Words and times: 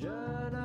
Je 0.00 0.57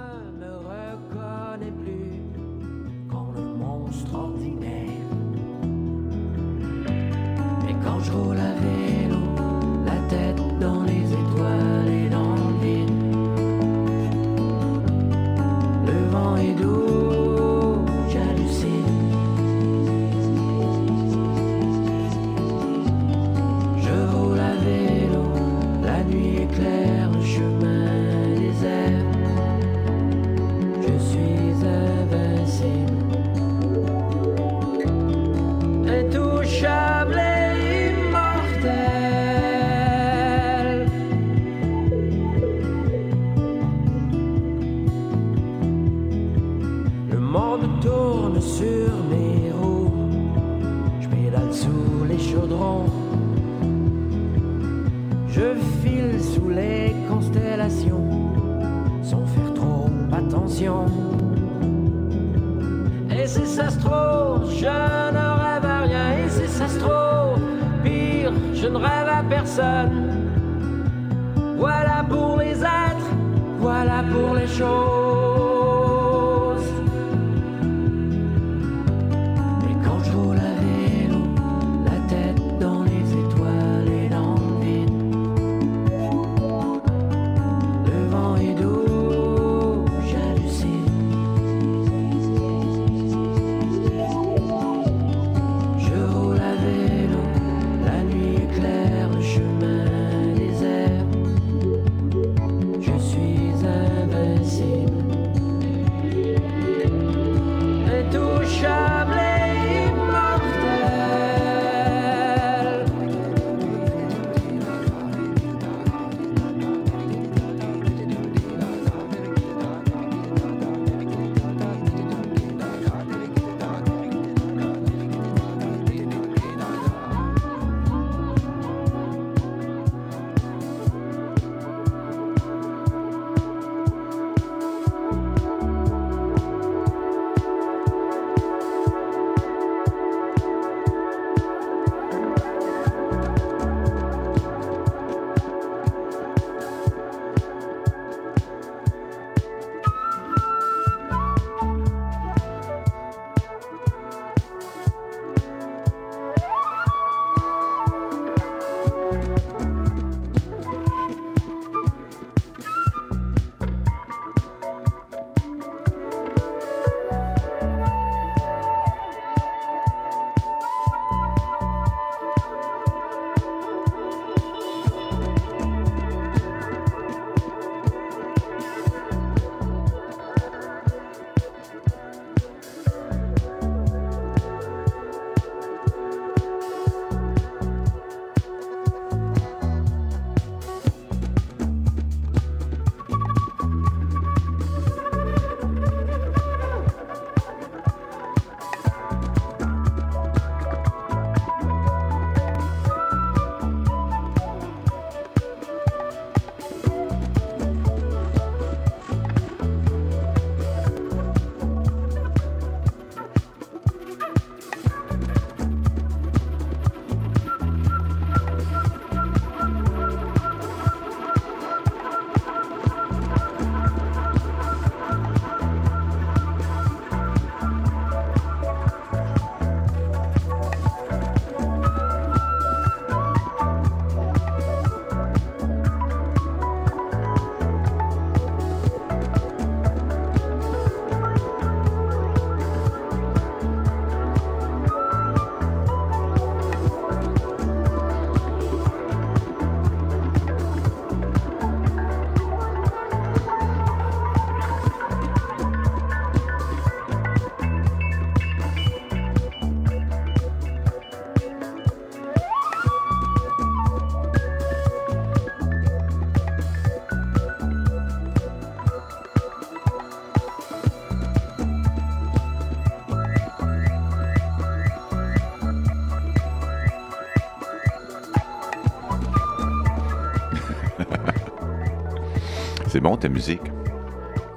bon 283.04 283.18
ta 283.18 283.30
musique? 283.30 283.62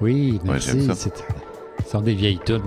Oui, 0.00 0.40
Ouais, 0.44 0.52
merci. 0.52 0.70
j'aime 0.70 0.82
ça. 0.88 0.94
C'est- 0.94 1.24
Ce 1.84 1.90
sont 1.92 2.00
des 2.00 2.14
vieilles 2.14 2.40
tunes. 2.44 2.62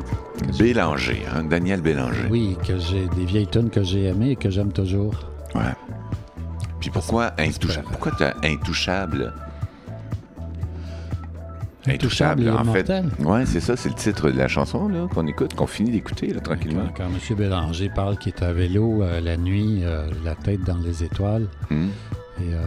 Bélanger, 0.57 1.23
hein, 1.33 1.43
Daniel 1.43 1.81
Bélanger. 1.81 2.27
Oui, 2.29 2.57
que 2.65 2.77
j'ai 2.77 3.07
des 3.17 3.25
vieilles 3.25 3.47
tunes 3.47 3.69
que 3.69 3.83
j'ai 3.83 4.05
aimées 4.05 4.31
et 4.31 4.35
que 4.35 4.49
j'aime 4.49 4.71
toujours. 4.71 5.13
Ouais. 5.55 5.61
Puis 6.79 6.89
pourquoi 6.89 7.31
intouchable? 7.37 7.87
Pourquoi 7.89 8.11
t'as 8.17 8.33
intouchable? 8.43 9.33
Intouchable 11.87 12.49
en 12.49 12.63
fait. 12.65 12.91
Ouais, 13.19 13.45
c'est 13.45 13.59
ça, 13.61 13.75
c'est 13.75 13.89
le 13.89 13.95
titre 13.95 14.29
de 14.29 14.37
la 14.37 14.47
chanson 14.47 15.07
qu'on 15.13 15.25
écoute, 15.27 15.53
qu'on 15.55 15.65
finit 15.67 15.91
d'écouter 15.91 16.31
tranquillement. 16.35 16.83
Quand, 16.95 17.05
quand 17.05 17.09
M. 17.31 17.37
Bélanger 17.37 17.89
parle 17.93 18.17
qu'il 18.17 18.33
est 18.33 18.43
à 18.43 18.53
vélo 18.53 19.01
euh, 19.01 19.19
la 19.21 19.37
nuit, 19.37 19.79
euh, 19.83 20.07
la 20.23 20.35
tête 20.35 20.63
dans 20.63 20.77
les 20.77 21.03
étoiles, 21.03 21.47
Hum. 21.71 21.89
et 22.39 22.53
euh, 22.53 22.57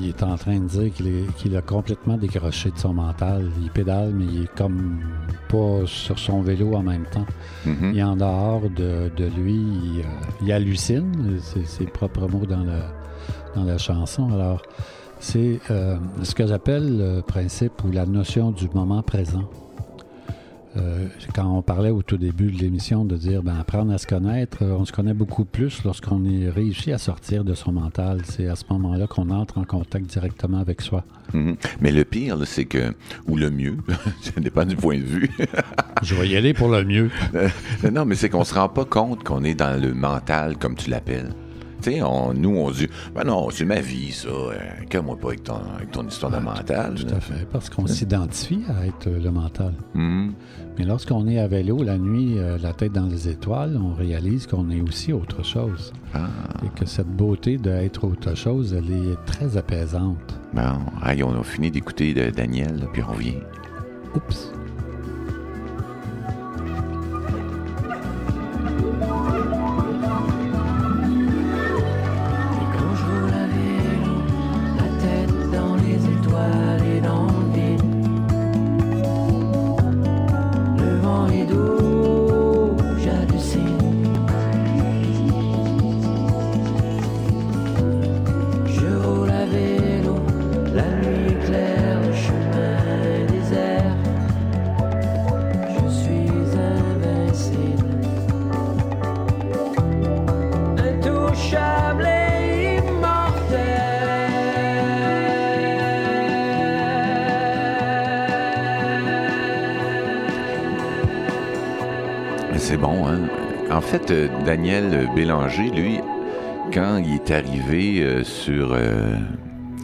il 0.00 0.08
est 0.08 0.22
en 0.22 0.36
train 0.36 0.58
de 0.60 0.66
dire 0.66 0.92
qu'il 0.92 1.06
est- 1.08 1.34
qu'il 1.36 1.56
a 1.56 1.62
complètement 1.62 2.16
décroché 2.16 2.70
de 2.70 2.78
son 2.78 2.94
mental. 2.94 3.50
Il 3.62 3.70
pédale, 3.70 4.12
mais 4.14 4.24
il 4.24 4.42
est 4.44 4.54
comme 4.56 5.00
pas 5.48 5.80
sur 5.86 6.18
son 6.18 6.40
vélo 6.42 6.74
en 6.74 6.82
même 6.82 7.04
temps. 7.12 7.26
Mhm. 7.64 7.90
Il 7.92 7.98
est 7.98 8.02
en 8.02 8.16
dehors 8.16 8.62
de, 8.70 9.10
de 9.16 9.24
lui, 9.36 9.54
il, 9.54 10.00
euh, 10.00 10.04
il 10.42 10.52
hallucine, 10.52 11.38
c'est 11.40 11.66
ses 11.66 11.84
propres 11.86 12.28
mots 12.28 12.46
dans 12.46 12.64
la, 12.64 12.92
dans 13.54 13.64
la 13.64 13.78
chanson. 13.78 14.30
Alors, 14.32 14.62
c'est 15.18 15.60
euh, 15.70 15.96
ce 16.22 16.34
que 16.34 16.46
j'appelle 16.46 16.98
le 16.98 17.20
principe 17.22 17.82
ou 17.84 17.90
la 17.90 18.06
notion 18.06 18.50
du 18.50 18.68
moment 18.74 19.02
présent. 19.02 19.48
Euh, 20.76 21.06
quand 21.34 21.46
on 21.46 21.62
parlait 21.62 21.90
au 21.90 22.02
tout 22.02 22.16
début 22.16 22.50
de 22.50 22.58
l'émission 22.58 23.04
de 23.04 23.16
dire 23.16 23.42
ben, 23.42 23.58
apprendre 23.58 23.92
à 23.92 23.98
se 23.98 24.06
connaître, 24.06 24.58
euh, 24.62 24.76
on 24.78 24.84
se 24.84 24.92
connaît 24.92 25.14
beaucoup 25.14 25.44
plus 25.44 25.82
lorsqu'on 25.84 26.24
est 26.24 26.48
réussi 26.50 26.92
à 26.92 26.98
sortir 26.98 27.44
de 27.44 27.54
son 27.54 27.72
mental. 27.72 28.20
C'est 28.24 28.46
à 28.48 28.56
ce 28.56 28.64
moment-là 28.70 29.06
qu'on 29.06 29.30
entre 29.30 29.58
en 29.58 29.64
contact 29.64 30.06
directement 30.06 30.58
avec 30.58 30.82
soi. 30.82 31.04
Mhm. 31.32 31.56
Mais 31.80 31.92
le 31.92 32.04
pire, 32.04 32.36
là, 32.36 32.44
c'est 32.46 32.66
que, 32.66 32.94
ou 33.26 33.36
le 33.36 33.50
mieux, 33.50 33.76
ça 34.20 34.40
dépend 34.40 34.64
du 34.64 34.76
point 34.76 34.98
de 34.98 35.04
vue. 35.04 35.30
Je 36.02 36.14
vais 36.14 36.28
y 36.28 36.36
aller 36.36 36.52
pour 36.52 36.68
le 36.68 36.84
mieux. 36.84 37.10
non, 37.90 38.04
mais 38.04 38.14
c'est 38.14 38.28
qu'on 38.28 38.44
se 38.44 38.54
rend 38.54 38.68
pas 38.68 38.84
compte 38.84 39.24
qu'on 39.24 39.44
est 39.44 39.54
dans 39.54 39.80
le 39.80 39.94
mental, 39.94 40.56
comme 40.58 40.74
tu 40.74 40.90
l'appelles. 40.90 41.30
Sais, 41.86 42.02
on- 42.02 42.34
nous, 42.34 42.50
on 42.56 42.70
dit, 42.72 42.88
ben 43.14 43.22
non, 43.22 43.48
c'est 43.50 43.64
ma 43.64 43.78
vie, 43.80 44.10
ça. 44.10 44.26
Euh, 44.28 45.02
moi 45.04 45.16
pas 45.16 45.28
avec 45.28 45.44
ton, 45.44 45.54
avec 45.76 45.92
ton 45.92 46.04
histoire 46.04 46.32
de 46.32 46.38
mental. 46.38 46.94
Tout 46.96 47.14
à 47.14 47.20
fait, 47.20 47.46
parce 47.52 47.70
qu'on 47.70 47.86
s'identifie 47.86 48.62
à 48.68 48.86
être 48.86 49.06
euh, 49.06 49.20
le 49.22 49.30
mental. 49.30 49.72
Mhm. 49.94 50.32
Mais 50.78 50.84
lorsqu'on 50.84 51.28
est 51.28 51.38
à 51.38 51.46
vélo 51.46 51.84
la 51.84 51.96
nuit, 51.96 52.38
euh, 52.38 52.58
la 52.60 52.72
tête 52.72 52.92
dans 52.92 53.06
les 53.06 53.28
étoiles, 53.28 53.78
on 53.80 53.94
réalise 53.94 54.48
qu'on 54.48 54.68
est 54.70 54.80
aussi 54.80 55.12
autre 55.12 55.44
chose. 55.44 55.92
Ah, 56.12 56.26
Et 56.64 56.68
que 56.76 56.86
cette 56.86 57.06
beauté 57.06 57.56
d'être 57.56 58.02
autre 58.04 58.34
chose, 58.36 58.74
elle 58.76 58.90
est 58.90 59.16
très 59.24 59.56
apaisante. 59.56 60.40
bon, 60.54 60.62
Hey, 61.08 61.22
on 61.22 61.38
a 61.38 61.44
fini 61.44 61.70
d'écouter 61.70 62.14
de 62.14 62.30
Daniel, 62.30 62.88
puis 62.92 63.02
on 63.08 63.12
revient. 63.12 63.38
Oups. 64.16 64.50
Lui, 115.58 116.00
quand 116.74 116.98
il 116.98 117.14
est 117.14 117.30
arrivé 117.30 118.02
euh, 118.02 118.24
sur, 118.24 118.74
euh, 118.74 119.16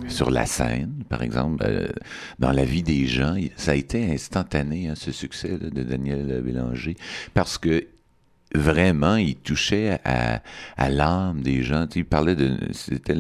sur 0.07 0.31
la 0.31 0.45
scène, 0.45 1.03
par 1.09 1.23
exemple, 1.23 1.65
euh, 1.67 1.89
dans 2.39 2.53
la 2.53 2.67
vie 2.67 2.83
des 2.83 3.07
gens, 3.07 3.37
ça 3.57 3.71
a 3.71 3.75
été 3.75 4.13
instantané, 4.13 4.89
hein, 4.89 4.95
ce 4.95 5.13
succès 5.13 5.57
de 5.57 5.83
Daniel 5.83 6.43
Bélanger, 6.45 6.95
parce 7.33 7.57
que 7.57 7.87
vraiment, 8.55 9.17
il 9.17 9.37
touchait 9.37 9.99
à, 10.05 10.43
l'âme 10.91 11.41
des 11.41 11.63
gens. 11.63 11.87
Il 11.97 12.05
parlait 12.05 12.37
de... 12.37 12.59
C'était 12.73 13.17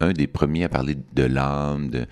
un 0.00 0.12
des 0.14 0.26
premiers 0.26 0.64
à 0.64 0.68
parler 0.70 0.96
de 1.12 1.24
l'âme, 1.24 1.90
de, 1.90 2.06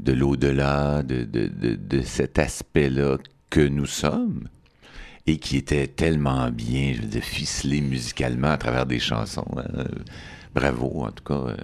de 0.00 0.12
l'au-delà, 0.14 1.02
de, 1.02 1.24
de, 1.24 1.48
de, 1.48 1.74
de 1.74 2.00
cet 2.00 2.38
aspect-là 2.38 3.18
que 3.50 3.60
nous 3.60 3.86
sommes 3.86 4.48
et 5.26 5.38
qui 5.38 5.56
était 5.56 5.86
tellement 5.86 6.50
bien, 6.50 6.94
je 6.94 7.02
veux 7.02 7.08
dire, 7.08 7.22
ficelé 7.22 7.80
musicalement 7.80 8.48
à 8.48 8.58
travers 8.58 8.86
des 8.86 8.98
chansons. 8.98 9.46
hein. 9.56 9.84
Bravo, 10.54 11.04
en 11.04 11.10
tout 11.12 11.24
cas. 11.24 11.34
euh, 11.34 11.56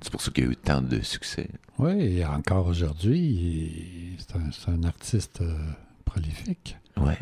c'est 0.00 0.10
pour 0.10 0.20
ça 0.20 0.30
qu'il 0.30 0.44
y 0.44 0.46
a 0.46 0.50
eu 0.50 0.56
tant 0.56 0.82
de 0.82 1.00
succès. 1.00 1.48
Oui, 1.78 2.18
et 2.18 2.24
encore 2.26 2.66
aujourd'hui, 2.66 4.16
c'est 4.18 4.68
un, 4.68 4.84
artiste 4.84 5.40
euh, 5.40 5.56
prolifique. 6.04 6.76
Ouais. 6.98 7.16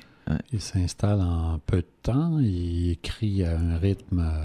Il 0.52 0.60
s'installe 0.60 1.20
en 1.20 1.58
peu 1.64 1.78
de 1.78 1.86
temps, 2.02 2.38
il 2.38 2.90
écrit 2.90 3.44
à 3.44 3.58
un 3.58 3.76
rythme 3.76 4.20
euh, 4.20 4.44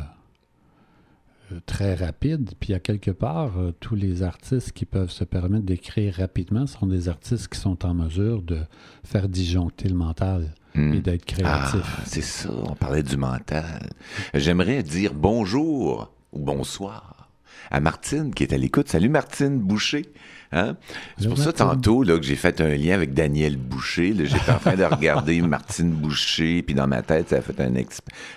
euh, 1.53 1.59
très 1.65 1.95
rapide, 1.95 2.51
puis 2.59 2.73
à 2.73 2.79
quelque 2.79 3.11
part, 3.11 3.57
euh, 3.57 3.71
tous 3.79 3.95
les 3.95 4.23
artistes 4.23 4.71
qui 4.73 4.85
peuvent 4.85 5.11
se 5.11 5.23
permettre 5.23 5.65
d'écrire 5.65 6.15
rapidement 6.15 6.67
sont 6.67 6.87
des 6.87 7.09
artistes 7.09 7.47
qui 7.47 7.59
sont 7.59 7.85
en 7.85 7.93
mesure 7.93 8.41
de 8.41 8.59
faire 9.03 9.29
disjoncter 9.29 9.87
le 9.87 9.95
mental 9.95 10.53
Hmm. 10.77 10.93
et 10.93 10.99
d'être 10.99 11.25
Ah, 11.43 11.65
créatifs. 11.71 12.01
c'est 12.05 12.21
ça, 12.21 12.49
on 12.51 12.75
parlait 12.75 13.03
du 13.03 13.17
mental. 13.17 13.89
J'aimerais 14.33 14.83
dire 14.83 15.13
bonjour 15.13 16.13
ou 16.31 16.39
bonsoir 16.39 17.29
à 17.71 17.79
Martine 17.79 18.33
qui 18.33 18.43
est 18.43 18.53
à 18.53 18.57
l'écoute. 18.57 18.87
Salut 18.87 19.09
Martine 19.09 19.57
Boucher. 19.57 20.05
Hein? 20.53 20.77
C'est 21.17 21.27
pour 21.27 21.37
ça 21.37 21.51
tantôt 21.51 22.03
là, 22.03 22.17
que 22.17 22.23
j'ai 22.23 22.35
fait 22.37 22.61
un 22.61 22.75
lien 22.75 22.93
avec 22.93 23.13
Daniel 23.13 23.57
Boucher. 23.57 24.13
J'étais 24.17 24.51
en 24.51 24.59
train 24.59 24.75
de 24.75 24.83
regarder 24.83 25.41
Martine 25.41 25.91
Boucher, 25.91 26.61
puis 26.61 26.75
dans 26.75 26.87
ma 26.87 27.01
tête, 27.01 27.29
ça 27.29 27.37
a 27.37 27.41
fait 27.41 27.59
un, 27.59 27.73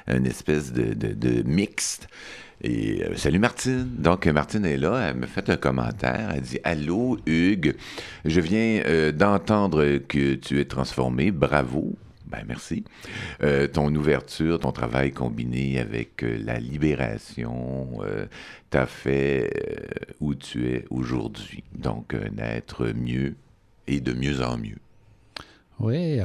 un 0.09 0.25
espèce 0.25 0.73
de, 0.73 0.95
de, 0.95 1.13
de 1.13 1.43
mixte. 1.49 2.09
Et 2.63 3.05
euh, 3.05 3.17
salut 3.17 3.39
Martine. 3.39 3.89
Donc 3.99 4.27
Martine 4.27 4.65
est 4.67 4.77
là, 4.77 5.11
elle 5.11 5.17
me 5.17 5.27
fait 5.27 5.49
un 5.51 5.57
commentaire. 5.57 6.33
Elle 6.35 6.41
dit 6.43 6.59
Allô 6.65 7.19
Hugues, 7.26 7.76
je 8.25 8.41
viens 8.41 8.83
euh, 8.87 9.12
d'entendre 9.12 9.99
que 10.09 10.35
tu 10.35 10.59
es 10.61 10.64
transformé. 10.64 11.31
Bravo. 11.31 11.97
Ben 12.31 12.45
merci. 12.47 12.85
Euh, 13.43 13.67
ton 13.67 13.95
ouverture, 13.95 14.59
ton 14.61 14.73
travail 14.73 15.13
combiné 15.13 15.81
avec 15.81 16.23
euh, 16.23 16.39
la 16.45 16.59
libération 16.59 17.89
euh, 18.03 18.27
t'a 18.71 18.87
fait 18.87 19.51
où 20.21 20.35
tu 20.35 20.69
es 20.69 20.85
aujourd'hui. 20.91 21.65
Donc 21.75 22.15
un 22.15 22.39
être 22.43 22.87
mieux 22.95 23.35
et 23.87 24.01
de 24.01 24.13
mieux 24.13 24.43
en 24.43 24.57
mieux. 24.57 24.79
Oui, 25.81 26.21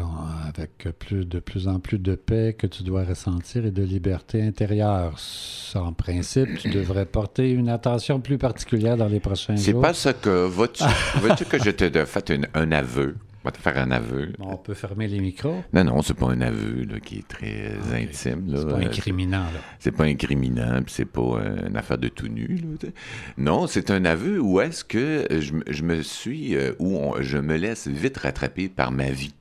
avec 0.46 0.90
plus, 1.00 1.26
de 1.26 1.40
plus 1.40 1.70
en 1.70 1.80
plus 1.80 1.98
de 1.98 2.16
paix 2.16 2.54
que 2.58 2.68
tu 2.68 2.84
dois 2.84 3.06
ressentir 3.06 3.66
et 3.66 3.72
de 3.72 3.84
liberté 3.84 4.44
intérieure. 4.44 5.18
En 5.76 5.94
principe, 5.94 6.58
tu 6.58 6.70
devrais 6.70 7.06
porter 7.06 7.52
une 7.52 7.70
attention 7.70 8.20
plus 8.20 8.38
particulière 8.38 8.98
dans 8.98 9.08
les 9.08 9.22
prochains 9.22 9.56
C'est 9.56 9.72
jours. 9.72 9.82
pas 9.82 9.94
ça 9.94 10.12
que 10.12 10.46
vas-tu 10.46 10.84
veux-tu 11.22 11.46
que 11.46 11.58
je 11.64 11.72
te 11.72 12.06
fasse 12.06 12.24
un 12.54 12.72
aveu? 12.74 13.16
Vais 13.46 13.52
te 13.52 13.58
faire 13.60 13.78
un 13.78 13.92
aveu. 13.92 14.34
On 14.40 14.58
peut 14.58 14.74
fermer 14.74 15.08
les 15.08 15.20
micros. 15.20 15.64
Non, 15.72 15.84
non, 15.84 16.02
c'est 16.02 16.16
pas 16.16 16.26
un 16.26 16.42
aveu 16.42 16.84
là, 16.86 17.00
qui 17.00 17.20
est 17.20 17.28
très 17.28 17.74
Ok. 17.78 17.94
intime. 17.94 18.54
C'est 18.58 18.66
pas 18.68 18.78
incriminant. 18.78 19.46
C'est 19.78 19.92
pas 19.92 20.04
incriminant, 20.06 20.82
puis 20.82 20.92
c'est 20.94 21.06
pas 21.06 21.22
euh, 21.22 21.68
une 21.70 21.78
affaire 21.78 22.00
de 22.00 22.08
tout 22.08 22.28
nu. 22.28 22.48
là, 22.58 22.90
non, 23.38 23.68
c'est 23.68 23.92
un 23.92 24.04
aveu 24.06 24.40
où 24.42 24.60
est-ce 24.62 24.84
que 24.84 25.28
je, 25.30 25.54
me- 25.54 25.64
je 25.68 25.84
me 25.84 26.02
suis, 26.02 26.56
euh, 26.56 26.74
où 26.80 26.98
on- 26.98 27.22
je 27.22 27.38
me 27.38 27.56
laisse 27.56 27.88
vite 27.88 28.18
rattraper 28.18 28.68
par 28.68 28.92
ma 28.92 29.12
vie? 29.12 29.36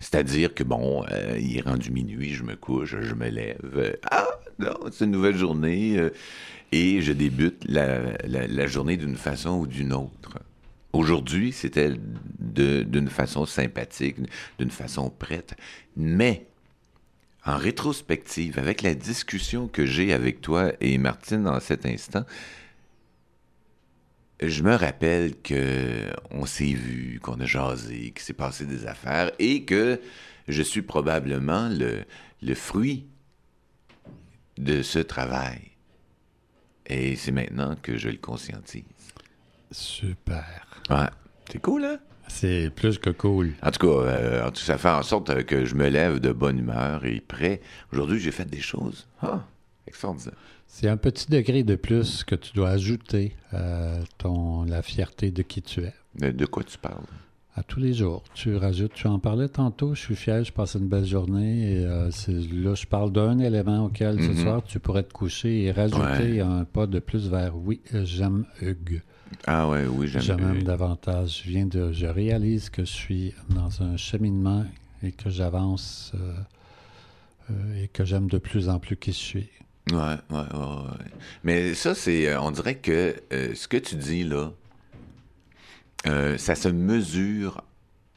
C'est-à-dire 0.00 0.52
que, 0.52 0.64
bon, 0.64 1.04
euh, 1.12 1.38
il 1.40 1.56
est 1.56 1.60
rendu 1.62 1.90
minuit, 1.90 2.34
je 2.34 2.42
me 2.42 2.56
couche, 2.56 2.96
je 3.00 3.14
me 3.14 3.28
lève. 3.28 3.58
euh, 3.76 3.92
ah, 4.10 4.26
non, 4.58 4.74
c'est 4.90 5.04
une 5.04 5.12
nouvelle 5.12 5.36
journée. 5.36 5.96
euh, 5.98 6.10
et 6.72 7.00
je 7.02 7.12
débute 7.12 7.62
la, 7.68 8.00
la- 8.26 8.48
la 8.48 8.66
journée 8.66 8.96
d'une 8.96 9.14
façon 9.16 9.60
ou 9.60 9.66
d'une 9.68 9.92
autre. 9.92 10.40
Aujourd'hui, 10.94 11.50
c'était 11.50 11.92
d'une 12.38 13.08
façon 13.08 13.46
sympathique, 13.46 14.16
d'une 14.60 14.70
façon 14.70 15.10
prête. 15.10 15.56
Mais 15.96 16.46
en 17.44 17.56
rétrospective, 17.56 18.60
avec 18.60 18.82
la 18.82 18.94
discussion 18.94 19.66
que 19.66 19.86
j'ai 19.86 20.12
avec 20.12 20.40
toi 20.40 20.72
et 20.80 20.96
Martine 20.98 21.42
dans 21.42 21.58
cet 21.58 21.84
instant, 21.84 22.24
je 24.40 24.62
me 24.62 24.76
rappelle 24.76 25.34
que 25.42 26.12
on 26.30 26.46
s'est 26.46 26.74
vu, 26.74 27.18
qu'on 27.20 27.40
a 27.40 27.44
jasé, 27.44 28.12
qu'il 28.12 28.20
s'est 28.20 28.32
passé 28.32 28.64
des 28.64 28.86
affaires 28.86 29.32
et 29.40 29.64
que 29.64 30.00
je 30.46 30.62
suis 30.62 30.82
probablement 30.82 31.68
le, 31.70 32.04
le 32.40 32.54
fruit 32.54 33.08
de 34.58 34.82
ce 34.82 35.00
travail. 35.00 35.72
Et 36.86 37.16
c'est 37.16 37.32
maintenant 37.32 37.74
que 37.82 37.98
je 37.98 38.10
le 38.10 38.18
conscientise. 38.18 38.84
Super. 39.72 40.73
Ouais. 40.90 41.08
C'est 41.50 41.60
cool, 41.60 41.84
hein? 41.84 41.98
C'est 42.28 42.70
plus 42.74 42.98
que 42.98 43.10
cool. 43.10 43.52
En 43.62 43.70
tout 43.70 43.86
cas, 43.86 43.92
euh, 44.06 44.50
ça 44.54 44.78
fait 44.78 44.88
en 44.88 45.02
sorte 45.02 45.44
que 45.44 45.64
je 45.66 45.74
me 45.74 45.88
lève 45.88 46.20
de 46.20 46.32
bonne 46.32 46.58
humeur 46.58 47.04
et 47.04 47.20
prêt. 47.20 47.60
Aujourd'hui, 47.92 48.18
j'ai 48.18 48.30
fait 48.30 48.46
des 48.48 48.60
choses. 48.60 49.06
Ah, 49.22 49.44
extraordinaire. 49.86 50.34
C'est 50.66 50.88
un 50.88 50.96
petit 50.96 51.30
degré 51.30 51.62
de 51.62 51.74
plus 51.76 52.24
que 52.24 52.34
tu 52.34 52.52
dois 52.54 52.70
ajouter 52.70 53.36
à 53.52 53.98
ton, 54.18 54.64
la 54.64 54.82
fierté 54.82 55.30
de 55.30 55.42
qui 55.42 55.60
tu 55.62 55.82
es. 55.82 55.92
De, 56.18 56.30
de 56.30 56.46
quoi 56.46 56.64
tu 56.64 56.78
parles? 56.78 57.04
À 57.56 57.62
tous 57.62 57.78
les 57.78 57.92
jours. 57.92 58.24
Tu 58.34 58.56
rajoutes, 58.56 58.94
tu 58.94 59.06
en 59.06 59.20
parlais 59.20 59.46
tantôt, 59.48 59.94
je 59.94 60.00
suis 60.00 60.16
fier, 60.16 60.42
je 60.42 60.50
passe 60.52 60.74
une 60.74 60.88
belle 60.88 61.04
journée. 61.04 61.74
Et, 61.74 61.84
euh, 61.84 62.10
là, 62.52 62.74
je 62.74 62.86
parle 62.86 63.12
d'un 63.12 63.38
élément 63.38 63.84
auquel 63.84 64.20
ce 64.20 64.30
Mhm. 64.30 64.42
soir 64.42 64.62
tu 64.64 64.80
pourrais 64.80 65.04
te 65.04 65.12
coucher 65.12 65.64
et 65.64 65.70
rajouter 65.70 66.00
Ouais. 66.32 66.40
un 66.40 66.64
pas 66.64 66.86
de 66.88 66.98
plus 66.98 67.28
vers 67.28 67.54
oui, 67.56 67.80
euh, 67.94 68.04
j'aime 68.04 68.44
Hugues. 68.60 69.02
Ah 69.46 69.68
ouais, 69.68 69.86
oui, 69.86 70.08
j'aime. 70.08 70.40
m'aime 70.40 70.58
euh, 70.58 70.62
davantage. 70.62 71.42
Je 71.44 71.50
viens 71.50 71.66
de, 71.66 71.92
je 71.92 72.06
réalise 72.06 72.70
que 72.70 72.84
je 72.84 72.90
suis 72.90 73.34
dans 73.50 73.82
un 73.82 73.96
cheminement 73.96 74.64
et 75.02 75.12
que 75.12 75.28
j'avance 75.30 76.12
euh, 76.14 76.34
euh, 77.50 77.82
et 77.82 77.88
que 77.88 78.04
j'aime 78.04 78.28
de 78.28 78.38
plus 78.38 78.68
en 78.68 78.78
plus 78.78 78.96
qui 78.96 79.12
je 79.12 79.18
suis. 79.18 79.48
Ouais, 79.90 79.98
ouais, 79.98 80.16
ouais, 80.30 80.42
ouais. 80.54 81.10
Mais 81.42 81.74
ça, 81.74 81.94
c'est. 81.94 82.28
euh, 82.28 82.40
on 82.40 82.50
dirait 82.50 82.76
que 82.76 83.14
euh, 83.32 83.54
ce 83.54 83.68
que 83.68 83.76
tu 83.76 83.96
dis 83.96 84.24
là, 84.24 84.50
ça 86.38 86.54
se 86.54 86.68
mesure 86.68 87.62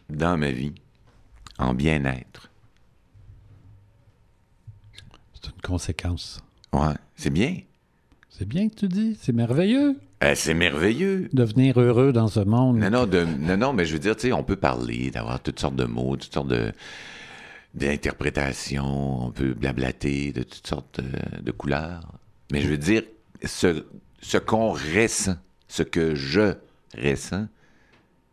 dans 0.09 0.37
ma 0.37 0.51
vie 0.51 0.73
en 1.57 1.73
bien-être. 1.73 2.49
C'est 5.33 5.47
une 5.47 5.61
conséquence. 5.61 6.41
Ouais, 6.73 6.95
c'est 7.15 7.29
bien. 7.29 7.59
C'est 8.29 8.47
bien 8.47 8.69
que 8.69 8.75
tu 8.75 8.87
dis, 8.87 9.17
c'est 9.19 9.31
merveilleux. 9.33 9.99
Euh, 10.23 10.33
c'est 10.35 10.53
merveilleux. 10.55 11.29
Devenir 11.33 11.79
heureux 11.79 12.11
dans 12.11 12.27
ce 12.27 12.39
monde. 12.39 12.77
Non, 12.79 12.89
non, 12.89 13.05
de- 13.05 13.23
non, 13.39 13.57
non, 13.57 13.73
mais 13.73 13.85
je 13.85 13.93
veux 13.93 13.99
dire, 13.99 14.15
tu 14.15 14.27
sais, 14.27 14.33
on 14.33 14.43
peut 14.43 14.55
parler, 14.55 15.11
d'avoir 15.11 15.39
toutes 15.41 15.59
sortes 15.59 15.75
de 15.75 15.85
mots, 15.85 16.17
toutes 16.17 16.33
sortes 16.33 16.47
de 16.47 16.71
d'interprétations, 17.75 19.25
on 19.27 19.31
peut 19.31 19.53
blablater 19.53 20.31
de 20.31 20.41
toutes 20.43 20.65
sortes 20.65 20.99
de, 20.99 21.43
de 21.43 21.51
couleurs. 21.51 22.01
Mais 22.51 22.61
je 22.61 22.67
veux 22.67 22.77
dire, 22.77 23.03
ce, 23.43 23.85
ce 24.21 24.37
qu'on 24.37 24.71
ressent, 24.71 25.35
ce 25.67 25.83
que 25.83 26.15
je 26.15 26.53
ressens, 26.97 27.47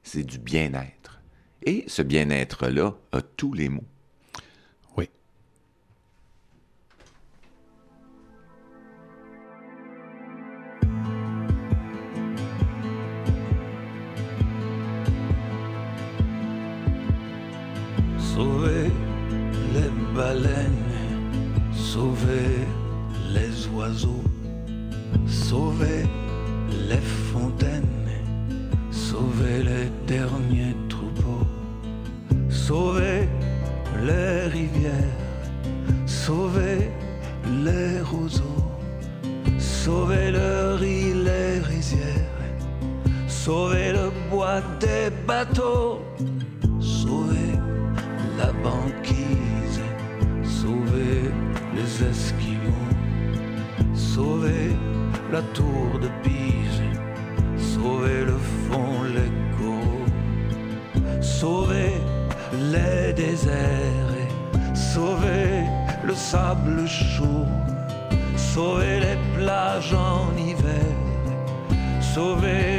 c'est 0.02 0.22
du 0.24 0.38
bien-être. 0.38 1.20
Et 1.66 1.84
ce 1.88 2.00
bien-être-là 2.02 2.94
a 3.12 3.20
tous 3.20 3.52
les 3.52 3.68
mots. 3.68 3.84
Sauver 18.34 18.90
les 19.74 19.90
baleines, 20.12 20.90
sauver 21.72 22.66
les 23.32 23.68
oiseaux, 23.68 24.24
sauver 25.24 26.02
les 26.88 27.04
fontaines, 27.32 28.10
sauver 28.90 29.62
les 29.62 29.88
derniers 30.08 30.74
troupeaux, 30.88 31.46
sauver 32.50 33.28
les 34.04 34.48
rivières, 34.48 35.20
sauver 36.04 36.90
les 37.64 38.00
roseaux, 38.00 38.64
sauver 39.60 40.32
le 40.32 40.74
riz, 40.74 41.14
les 41.14 41.60
rizières, 41.60 42.40
sauver 43.28 43.92
le 43.92 44.10
bois 44.28 44.60
des 44.80 45.08
bateaux, 45.24 45.93
sable 66.34 66.84
chaud, 66.88 67.46
sauver 68.36 68.98
les 69.06 69.18
plages 69.36 69.94
en 69.94 70.36
hiver, 70.36 70.90
sauver 72.00 72.73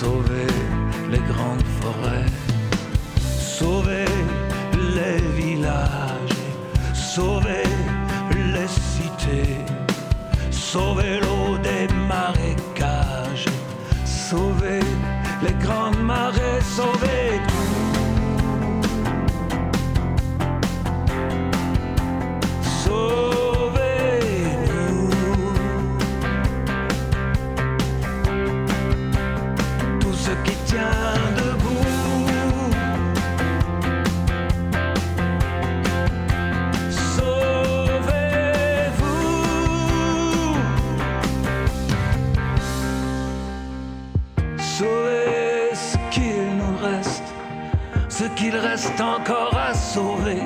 sauver 0.00 0.52
les 1.08 1.22
grandes 1.32 1.66
forêts, 1.80 2.30
sauver 3.56 4.10
les 4.96 5.20
villages, 5.38 6.40
sauver 6.92 7.68
les 8.54 8.70
cités, 8.92 9.58
sauver 10.50 11.20
l'eau 11.24 11.53
encore 49.00 49.56
à 49.56 49.74
sauver. 49.74 50.42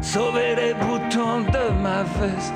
Sauvez 0.00 0.54
les 0.54 0.74
boutons 0.74 1.40
de 1.40 1.72
ma 1.80 2.02
veste, 2.02 2.54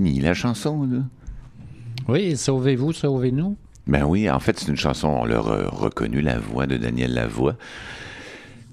La 0.00 0.34
chanson, 0.34 0.84
là. 0.84 0.98
Oui, 2.08 2.36
sauvez-vous, 2.36 2.92
sauvez-nous. 2.92 3.56
Ben 3.86 4.04
oui, 4.04 4.30
en 4.30 4.40
fait, 4.40 4.58
c'est 4.58 4.68
une 4.68 4.76
chanson, 4.76 5.08
on 5.08 5.24
leur 5.24 5.50
a 5.50 5.68
reconnu 5.68 6.20
la 6.22 6.38
voix 6.38 6.66
de 6.66 6.76
Daniel 6.76 7.12
Lavoie. 7.14 7.56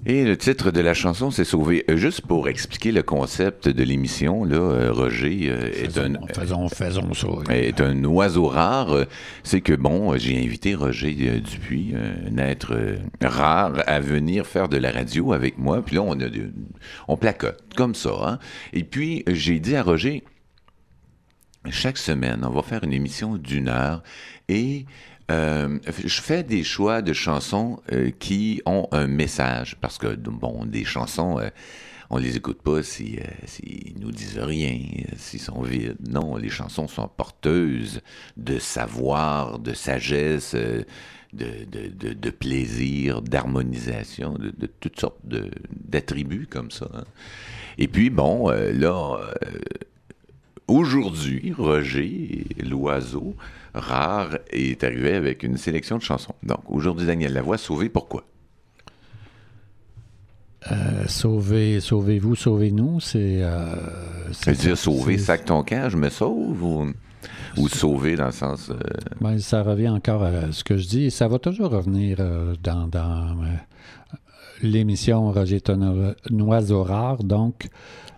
Et 0.06 0.24
le 0.24 0.36
titre 0.36 0.70
de 0.70 0.80
la 0.80 0.94
chanson, 0.94 1.30
c'est 1.30 1.44
Sauver. 1.44 1.84
Euh, 1.90 1.96
juste 1.96 2.22
pour 2.22 2.48
expliquer 2.48 2.92
le 2.92 3.02
concept 3.02 3.68
de 3.68 3.82
l'émission, 3.82 4.44
là, 4.44 4.56
euh, 4.56 4.92
Roger 4.92 5.48
euh, 5.50 5.70
est 5.74 5.98
un 5.98 6.14
Faisons, 6.32 6.68
faisons 6.68 7.12
ça. 7.14 7.26
oui. 7.28 7.42
est 7.54 7.80
un 7.80 8.04
oiseau 8.04 8.46
rare. 8.46 9.04
C'est 9.42 9.60
que 9.60 9.72
bon, 9.74 10.16
j'ai 10.16 10.38
invité 10.42 10.74
Roger 10.76 11.12
Dupuis, 11.40 11.94
un 12.30 12.38
être 12.38 12.76
rare, 13.22 13.82
à 13.86 13.98
venir 14.00 14.46
faire 14.46 14.68
de 14.68 14.76
la 14.76 14.92
radio 14.92 15.32
avec 15.32 15.58
moi. 15.58 15.82
Puis 15.84 15.96
là, 15.96 16.02
on 16.02 16.18
a 16.20 16.26
on 17.08 17.16
placote 17.16 17.60
comme 17.76 17.94
ça. 17.96 18.10
hein. 18.24 18.38
Et 18.72 18.84
puis 18.84 19.24
j'ai 19.26 19.58
dit 19.58 19.74
à 19.74 19.82
Roger, 19.82 20.22
chaque 21.70 21.98
semaine, 21.98 22.44
on 22.44 22.50
va 22.50 22.62
faire 22.62 22.84
une 22.84 22.92
émission 22.92 23.36
d'une 23.36 23.68
heure 23.68 24.02
et 24.48 24.86
euh, 25.30 25.78
je 26.04 26.20
fais 26.22 26.42
des 26.42 26.64
choix 26.64 27.02
de 27.02 27.12
chansons 27.12 27.80
euh, 27.92 28.10
qui 28.18 28.62
ont 28.64 28.88
un 28.92 29.06
message 29.06 29.76
parce 29.80 29.98
que 29.98 30.14
bon, 30.16 30.64
des 30.64 30.84
chansons. 30.84 31.38
euh, 31.38 31.50
on 32.10 32.16
les 32.16 32.38
écoute 32.38 32.62
pas 32.62 32.82
si, 32.82 33.18
euh, 33.18 33.22
s'ils 33.44 33.92
nous 34.00 34.10
disent 34.10 34.38
rien, 34.38 34.78
s'ils 35.18 35.40
sont 35.40 35.60
vides. 35.60 35.96
Non, 36.08 36.36
les 36.36 36.48
chansons 36.48 36.88
sont 36.88 37.06
porteuses 37.06 38.00
de 38.38 38.58
savoir, 38.58 39.58
de 39.58 39.74
sagesse, 39.74 40.54
de, 40.54 40.86
de, 41.34 42.14
de, 42.14 42.30
plaisir, 42.30 43.20
d'harmonisation, 43.20 44.32
de, 44.38 44.66
toutes 44.80 44.98
sortes 44.98 45.20
d'attributs 45.26 46.46
comme 46.48 46.70
ça. 46.70 46.88
hein. 46.94 47.04
Et 47.76 47.88
puis, 47.88 48.08
bon, 48.08 48.48
là, 48.48 49.18
aujourd'hui, 50.68 51.52
Roger, 51.56 52.46
l'oiseau 52.62 53.34
rare, 53.74 54.38
est 54.50 54.82
arrivé 54.84 55.14
avec 55.14 55.42
une 55.42 55.56
sélection 55.56 55.96
de 55.98 56.02
chansons. 56.02 56.34
Donc, 56.42 56.60
aujourd'hui, 56.68 57.06
Daniel 57.06 57.32
Lavoie, 57.32 57.58
sauvé 57.58 57.88
pourquoi? 57.88 58.24
Euh, 60.72 61.04
sauvez, 61.06 61.80
sauvez-vous, 61.80 62.34
sauvez-nous, 62.34 63.00
c'est. 63.00 63.42
Euh, 63.42 63.74
c'est- 64.32 64.44
C'est-à-dire 64.56 64.76
sauver, 64.76 65.16
sac 65.18 65.44
ton 65.44 65.62
camp, 65.62 65.88
je 65.88 65.96
me 65.96 66.08
sauve 66.10 66.62
ou, 66.62 66.92
ou 67.56 67.68
sauver 67.68 68.16
dans 68.16 68.26
le 68.26 68.32
sens. 68.32 68.68
euh, 68.70 68.74
Ben, 69.20 69.38
ça 69.38 69.62
revient 69.62 69.88
encore 69.88 70.22
à 70.24 70.50
ce 70.52 70.64
que 70.64 70.76
je 70.76 70.86
dis. 70.88 71.10
Ça 71.10 71.28
va 71.28 71.38
toujours 71.38 71.70
revenir 71.70 72.18
euh, 72.20 72.54
dans, 72.62 72.88
dans 72.88 73.40
euh, 73.44 74.16
l'émission 74.62 75.30
Roger 75.30 75.56
est 75.56 75.70
un 75.70 76.14
oiseau 76.32 76.82
rare. 76.82 77.22
Donc, 77.22 77.68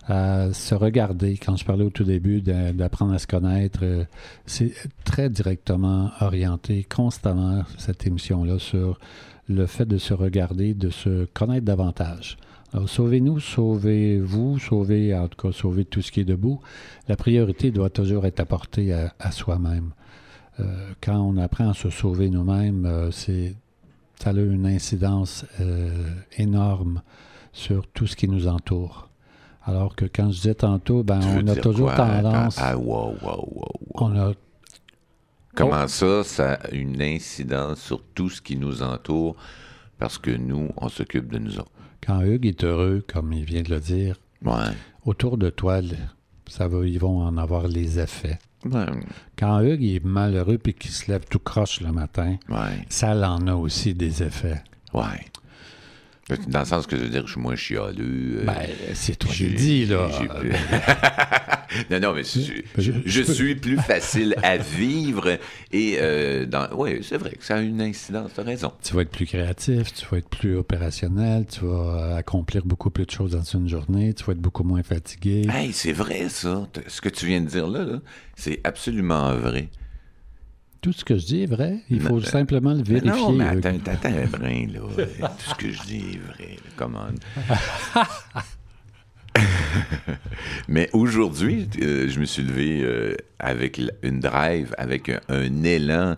à 0.06 0.52
se 0.52 0.74
regarder, 0.74 1.36
quand 1.36 1.56
je 1.56 1.64
parlais 1.64 1.84
au 1.84 1.90
tout 1.90 2.04
début 2.04 2.40
d'a- 2.40 2.72
d'apprendre 2.72 3.12
à 3.12 3.18
se 3.18 3.26
connaître, 3.26 3.80
euh, 3.82 4.04
c'est 4.46 4.72
très 5.04 5.28
directement 5.28 6.10
orienté 6.20 6.84
constamment, 6.84 7.62
cette 7.78 8.06
émission-là, 8.06 8.58
sur 8.58 8.98
le 9.48 9.66
fait 9.66 9.84
de 9.84 9.98
se 9.98 10.14
regarder, 10.14 10.74
de 10.74 10.90
se 10.90 11.26
connaître 11.26 11.64
davantage. 11.64 12.38
Alors, 12.72 12.88
sauvez-nous, 12.88 13.40
sauvez-vous, 13.40 14.58
sauvez, 14.58 15.14
en 15.14 15.28
tout 15.28 15.48
cas, 15.48 15.52
sauvez 15.52 15.84
tout 15.84 16.02
ce 16.02 16.12
qui 16.12 16.20
est 16.20 16.24
debout. 16.24 16.60
La 17.08 17.16
priorité 17.16 17.70
doit 17.72 17.90
toujours 17.90 18.26
être 18.26 18.40
apportée 18.40 18.92
à, 18.92 19.30
soi-même. 19.32 19.90
Euh, 20.60 20.90
quand 21.00 21.18
on 21.18 21.36
apprend 21.36 21.70
à 21.70 21.74
se 21.74 21.90
sauver 21.90 22.30
nous-mêmes, 22.30 22.86
euh, 22.86 23.10
c'est, 23.10 23.54
ça 24.20 24.30
a 24.30 24.32
une 24.34 24.66
incidence 24.66 25.44
énorme 26.36 27.02
sur 27.52 27.86
tout 27.88 28.06
ce 28.06 28.14
qui 28.14 28.28
nous 28.28 28.46
entoure. 28.46 29.09
Alors 29.64 29.94
que 29.94 30.04
quand 30.06 30.30
je 30.30 30.36
disais 30.36 30.54
tantôt, 30.54 31.02
ben, 31.02 31.20
on 31.36 31.46
a 31.48 31.54
toujours 31.56 31.88
quoi? 31.94 31.96
tendance, 31.96 32.56
Ah, 32.58 32.70
ah, 32.72 32.76
wow, 32.78 33.14
wow, 33.20 33.20
wow, 33.22 33.46
wow. 33.54 33.72
on 33.94 34.16
a 34.18 34.32
Comment 35.54 35.88
ça, 35.88 36.22
ça 36.24 36.54
a 36.54 36.70
une 36.70 37.02
incidence 37.02 37.80
sur 37.80 38.02
tout 38.14 38.30
ce 38.30 38.40
qui 38.40 38.56
nous 38.56 38.82
entoure? 38.82 39.36
Parce 39.98 40.16
que 40.16 40.30
nous, 40.30 40.70
on 40.76 40.88
s'occupe 40.88 41.30
de 41.32 41.38
nous 41.38 41.58
autres? 41.58 41.70
quand 42.06 42.22
Hugues 42.22 42.46
est 42.46 42.64
heureux, 42.64 43.04
comme 43.06 43.32
il 43.34 43.44
vient 43.44 43.60
de 43.62 43.68
le 43.68 43.80
dire, 43.80 44.16
Ouais. 44.42 44.72
autour 45.04 45.36
de 45.36 45.50
toi, 45.50 45.80
ça 46.48 46.66
va, 46.66 46.86
ils 46.86 46.98
vont 46.98 47.20
en 47.20 47.36
avoir 47.36 47.68
les 47.68 47.98
effets. 47.98 48.38
Ouais. 48.64 48.86
Quand 49.38 49.60
Hugues 49.60 49.84
est 49.84 50.04
malheureux 50.04 50.58
et 50.64 50.72
qu'il 50.72 50.90
se 50.90 51.10
lève 51.10 51.24
tout 51.28 51.38
croche 51.38 51.80
le 51.82 51.92
matin, 51.92 52.36
Ouais. 52.48 52.84
ça 52.88 53.10
en 53.30 53.46
a 53.46 53.54
aussi 53.54 53.92
des 53.92 54.22
effets. 54.22 54.62
Ouais. 54.94 55.26
Dans 56.48 56.60
le 56.60 56.64
sens 56.66 56.86
que 56.86 56.96
je 56.96 57.02
veux 57.02 57.08
dire, 57.08 57.26
je 57.26 57.32
suis 57.32 57.40
moins 57.40 57.56
chialeux. 57.56 58.40
euh, 58.40 58.44
Ben, 58.44 58.56
c'est 58.94 59.16
toi 59.16 59.30
qui 59.30 59.36
j'ai- 59.38 59.48
le 59.50 59.54
dis, 59.56 59.86
là. 59.86 60.08
plus- 60.38 60.52
non, 61.90 62.00
non, 62.00 62.14
mais 62.14 62.22
je, 62.24 63.22
suis 63.22 63.54
plus 63.54 63.76
facile 63.78 64.34
à 64.42 64.56
vivre 64.78 65.38
et 65.72 65.96
euh, 66.00 66.46
dans... 66.46 66.68
oui, 66.76 66.98
c'est 67.02 67.16
vrai 67.16 67.30
que 67.32 67.44
ça 67.44 67.56
a 67.56 67.60
une 67.60 67.80
incidence, 67.80 68.32
t'as 68.34 68.42
raison. 68.42 68.72
Tu 68.82 68.94
vas 68.94 69.02
être 69.02 69.10
plus 69.10 69.26
créatif, 69.26 69.92
tu 69.92 70.04
vas 70.10 70.18
être 70.18 70.28
plus 70.28 70.56
opérationnel, 70.56 71.46
tu 71.46 71.64
vas 71.64 72.12
euh, 72.14 72.16
accomplir 72.16 72.64
beaucoup 72.64 72.90
plus 72.90 73.06
de 73.06 73.10
choses 73.10 73.32
dans 73.32 73.42
une 73.42 73.68
journée, 73.68 74.14
tu 74.14 74.24
vas 74.24 74.32
être 74.32 74.40
beaucoup 74.40 74.64
moins 74.64 74.82
fatigué. 74.82 75.46
Hey, 75.52 75.72
c'est 75.72 75.92
vrai 75.92 76.28
ça. 76.28 76.66
Ce 76.88 77.00
que 77.00 77.08
tu 77.08 77.26
viens 77.26 77.40
de 77.40 77.46
dire 77.48 77.66
là, 77.68 77.84
là, 77.84 77.98
c'est 78.36 78.60
absolument 78.64 79.34
vrai. 79.36 79.68
Tout 80.80 80.92
ce 80.92 81.04
que 81.04 81.16
je 81.18 81.26
dis 81.26 81.42
est 81.42 81.46
vrai. 81.46 81.78
Il 81.90 82.00
faut 82.00 82.20
Non, 82.20 82.22
simplement 82.22 82.72
le 82.72 82.82
vérifier. 82.82 83.10
non, 83.10 83.32
mais 83.32 83.44
attends, 83.46 83.78
attends 83.86 84.08
un 84.08 84.26
brin, 84.26 84.66
là. 84.72 84.80
Tout 85.28 85.50
ce 85.50 85.54
que 85.54 85.70
je 85.70 85.82
dis 85.82 86.14
est 86.14 86.18
vrai. 86.18 86.56
on. 86.80 87.14
mais 90.68 90.88
aujourd'hui, 90.92 91.68
euh, 91.82 92.08
je 92.08 92.18
me 92.20 92.24
suis 92.24 92.42
levé 92.42 92.80
euh, 92.82 93.14
avec 93.38 93.80
une 94.02 94.20
drive, 94.20 94.74
avec 94.78 95.08
un, 95.10 95.20
un 95.28 95.62
élan 95.64 96.16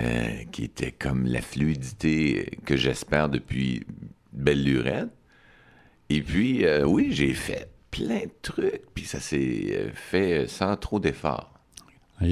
euh, 0.00 0.28
qui 0.50 0.64
était 0.64 0.90
comme 0.92 1.24
la 1.26 1.40
fluidité 1.40 2.58
que 2.64 2.76
j'espère 2.76 3.28
depuis 3.28 3.84
belle 4.32 4.64
lurette. 4.64 5.08
Et 6.10 6.20
puis, 6.22 6.64
euh, 6.66 6.84
oui, 6.84 7.08
j'ai 7.12 7.32
fait 7.32 7.70
plein 7.92 8.22
de 8.22 8.30
trucs, 8.42 8.82
puis 8.94 9.04
ça 9.04 9.20
s'est 9.20 9.68
euh, 9.72 9.90
fait 9.94 10.48
sans 10.48 10.76
trop 10.76 10.98
d'efforts. 10.98 11.53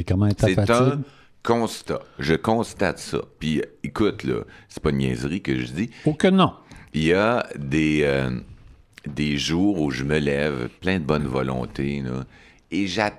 Comment 0.07 0.27
est 0.27 0.41
fatigue? 0.41 0.71
un 0.71 1.03
constat. 1.43 2.01
Je 2.19 2.35
constate 2.35 2.99
ça. 2.99 3.19
Puis 3.39 3.63
écoute, 3.83 4.25
là, 4.25 4.45
c'est 4.69 4.83
pas 4.83 4.91
une 4.91 4.99
niaiserie 4.99 5.43
que 5.43 5.59
je 5.59 5.73
dis. 5.73 5.91
Oh 6.07 6.15
que 6.15 6.29
non. 6.29 6.55
Il 6.95 7.05
y 7.05 7.13
a 7.13 7.47
des, 7.59 8.03
euh, 8.03 8.31
des 9.07 9.39
jours 9.39 9.81
où 9.81 9.91
je 9.91 10.05
me 10.05 10.19
lève 10.19 10.69
plein 10.81 10.99
de 10.99 11.05
bonne 11.05 11.27
volonté, 11.27 12.03
là, 12.03 12.25
et 12.71 12.87
j'ai 12.87 13.03
à 13.03 13.13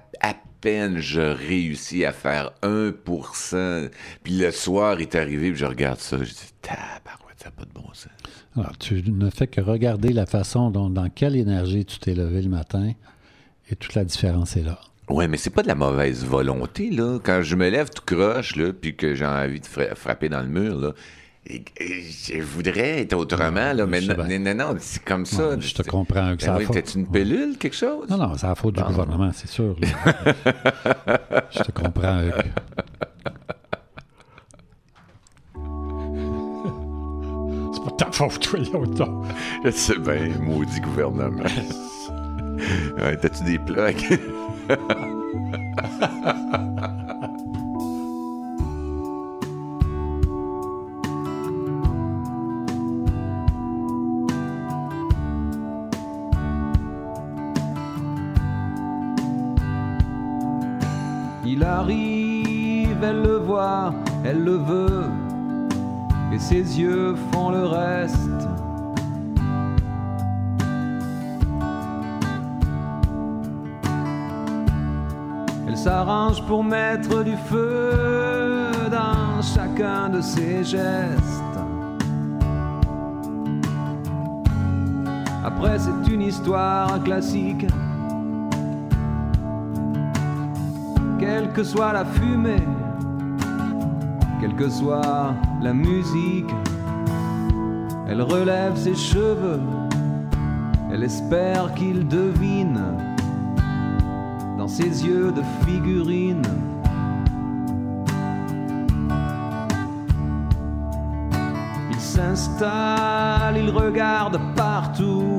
peine 0.63 0.99
je 0.99 1.19
réussis 1.19 2.05
à 2.05 2.13
faire 2.13 2.51
1%. 2.61 3.89
Puis 4.23 4.37
le 4.37 4.51
soir 4.51 5.01
est 5.01 5.13
arrivé, 5.13 5.49
puis 5.49 5.59
je 5.59 5.65
regarde 5.65 5.99
ça, 5.99 6.17
je 6.19 6.31
dis, 6.31 6.53
tabarouette, 6.61 7.37
ça 7.37 7.45
n'a 7.45 7.51
pas 7.51 7.65
de 7.65 7.73
bon 7.73 7.93
sens. 7.93 8.07
Alors, 8.55 8.77
tu 8.77 9.03
ne 9.11 9.29
fais 9.29 9.47
que 9.47 9.59
regarder 9.59 10.13
la 10.13 10.25
façon 10.25 10.69
dont, 10.71 10.89
dans 10.89 11.09
quelle 11.09 11.35
énergie 11.35 11.83
tu 11.83 11.99
t'es 11.99 12.13
levé 12.13 12.41
le 12.41 12.49
matin 12.49 12.93
et 13.69 13.75
toute 13.75 13.95
la 13.95 14.05
différence 14.05 14.55
est 14.55 14.63
là. 14.63 14.79
Ouais, 15.09 15.27
mais 15.27 15.37
c'est 15.37 15.49
pas 15.49 15.61
de 15.63 15.67
la 15.67 15.75
mauvaise 15.75 16.25
volonté, 16.25 16.89
là. 16.89 17.19
Quand 17.21 17.41
je 17.41 17.55
me 17.55 17.69
lève 17.69 17.89
tout 17.89 18.03
croche, 18.05 18.55
là, 18.55 18.71
puis 18.73 18.95
que 18.95 19.13
j'ai 19.15 19.25
envie 19.25 19.59
de 19.59 19.65
fra- 19.65 19.95
frapper 19.95 20.29
dans 20.29 20.41
le 20.41 20.47
mur, 20.47 20.77
là, 20.79 20.91
et- 21.45 21.63
et 21.77 22.01
je 22.03 22.41
voudrais 22.41 23.01
être 23.01 23.13
autrement, 23.13 23.73
là, 23.73 23.85
mais 23.85 23.99
non, 23.99 24.15
non, 24.39 24.55
non, 24.55 24.75
c'est 24.79 25.03
comme 25.03 25.25
ça. 25.25 25.49
Ouais, 25.49 25.55
je 25.61 25.73
te 25.73 25.81
comprends 25.83 26.35
que 26.37 26.45
Ben 26.45 26.55
oui, 26.57 26.63
faute. 26.65 26.95
Une 26.95 27.05
pilule, 27.11 27.57
quelque 27.59 27.75
chose? 27.75 28.07
Non, 28.09 28.17
non, 28.17 28.33
c'est 28.37 28.47
la 28.47 28.55
faute 28.55 28.75
du 28.75 28.81
gouvernement, 28.83 29.31
c'est 29.33 29.49
sûr. 29.49 29.75
je 31.51 31.63
te 31.63 31.71
comprends. 31.71 32.21
C'est 37.73 37.83
pas 37.83 37.91
ta 37.91 38.11
faute, 38.11 38.39
toi, 38.39 38.59
l'autre. 38.71 39.07
Je 39.65 39.71
sais 39.71 39.97
bien, 39.97 40.29
maudit 40.39 40.79
gouvernement. 40.81 41.43
ouais, 42.97 43.17
t'as-tu 43.17 43.43
des 43.43 43.59
plaques? 43.59 44.13
Il 61.45 61.63
arrive, 61.63 63.03
elle 63.03 63.21
le 63.21 63.37
voit, 63.37 63.93
elle 64.23 64.43
le 64.43 64.55
veut, 64.55 65.09
et 66.31 66.39
ses 66.39 66.79
yeux 66.79 67.15
font 67.31 67.49
le 67.51 67.65
reste. 67.65 68.32
S'arrange 75.83 76.41
pour 76.43 76.63
mettre 76.63 77.25
du 77.25 77.35
feu 77.35 77.91
dans 78.89 79.41
chacun 79.41 80.07
de 80.07 80.21
ses 80.21 80.63
gestes. 80.63 81.57
Après, 85.43 85.77
c'est 85.79 86.09
une 86.09 86.21
histoire 86.21 87.03
classique 87.03 87.65
quelle 91.19 91.51
que 91.51 91.65
soit 91.65 91.91
la 91.91 92.05
fumée, 92.05 92.65
quelle 94.39 94.55
que 94.55 94.69
soit 94.69 95.33
la 95.61 95.73
musique. 95.73 96.53
Elle 98.07 98.21
relève 98.21 98.77
ses 98.77 98.95
cheveux, 98.95 99.59
elle 100.93 101.03
espère 101.03 101.73
qu'il 101.73 102.07
devine 102.07 102.92
ses 104.73 105.05
yeux 105.05 105.31
de 105.31 105.43
figurine. 105.63 106.41
Il 111.91 111.99
s'installe, 111.99 113.57
il 113.57 113.69
regarde 113.69 114.39
partout, 114.55 115.37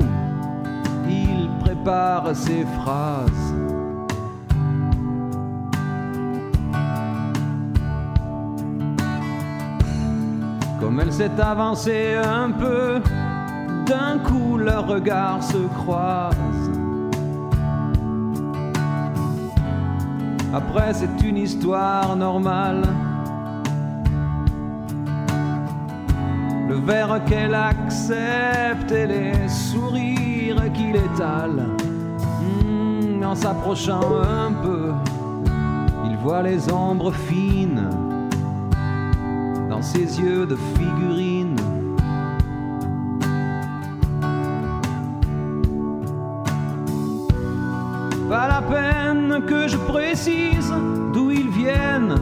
il 1.08 1.48
prépare 1.64 2.36
ses 2.36 2.64
phrases. 2.78 3.54
Comme 10.78 11.00
elle 11.00 11.12
s'est 11.12 11.40
avancée 11.40 12.14
un 12.14 12.52
peu, 12.52 13.00
d'un 13.86 14.18
coup 14.18 14.58
leurs 14.58 14.86
regards 14.86 15.42
se 15.42 15.58
croisent. 15.82 16.83
Après, 20.54 20.94
c'est 20.94 21.26
une 21.28 21.38
histoire 21.38 22.14
normale. 22.14 22.82
Le 26.68 26.76
verre 26.76 27.24
qu'elle 27.24 27.56
accepte 27.56 28.92
et 28.92 29.06
les 29.08 29.48
sourires 29.48 30.72
qu'il 30.72 30.94
étale. 30.94 31.66
Hmm, 32.40 33.24
en 33.24 33.34
s'approchant 33.34 34.22
un 34.22 34.52
peu, 34.52 34.92
il 36.04 36.16
voit 36.18 36.42
les 36.42 36.70
ombres 36.70 37.12
fines 37.12 37.90
dans 39.68 39.82
ses 39.82 40.20
yeux 40.20 40.46
de 40.46 40.56
figurine. 40.76 41.23
Que 49.40 49.68
je 49.68 49.76
précise 49.76 50.72
d'où 51.12 51.30
ils 51.30 51.50
viennent 51.50 52.14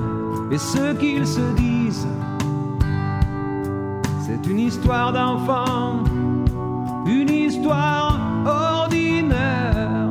et 0.50 0.58
ce 0.58 0.94
qu'ils 0.94 1.26
se 1.26 1.40
disent. 1.56 2.06
C'est 4.26 4.46
une 4.50 4.60
histoire 4.60 5.12
d'enfant, 5.12 6.04
une 7.06 7.30
histoire 7.30 8.18
ordinaire. 8.46 10.10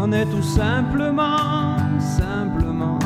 On 0.00 0.12
est 0.12 0.26
tout 0.26 0.42
simplement, 0.42 1.76
simplement 1.98 2.98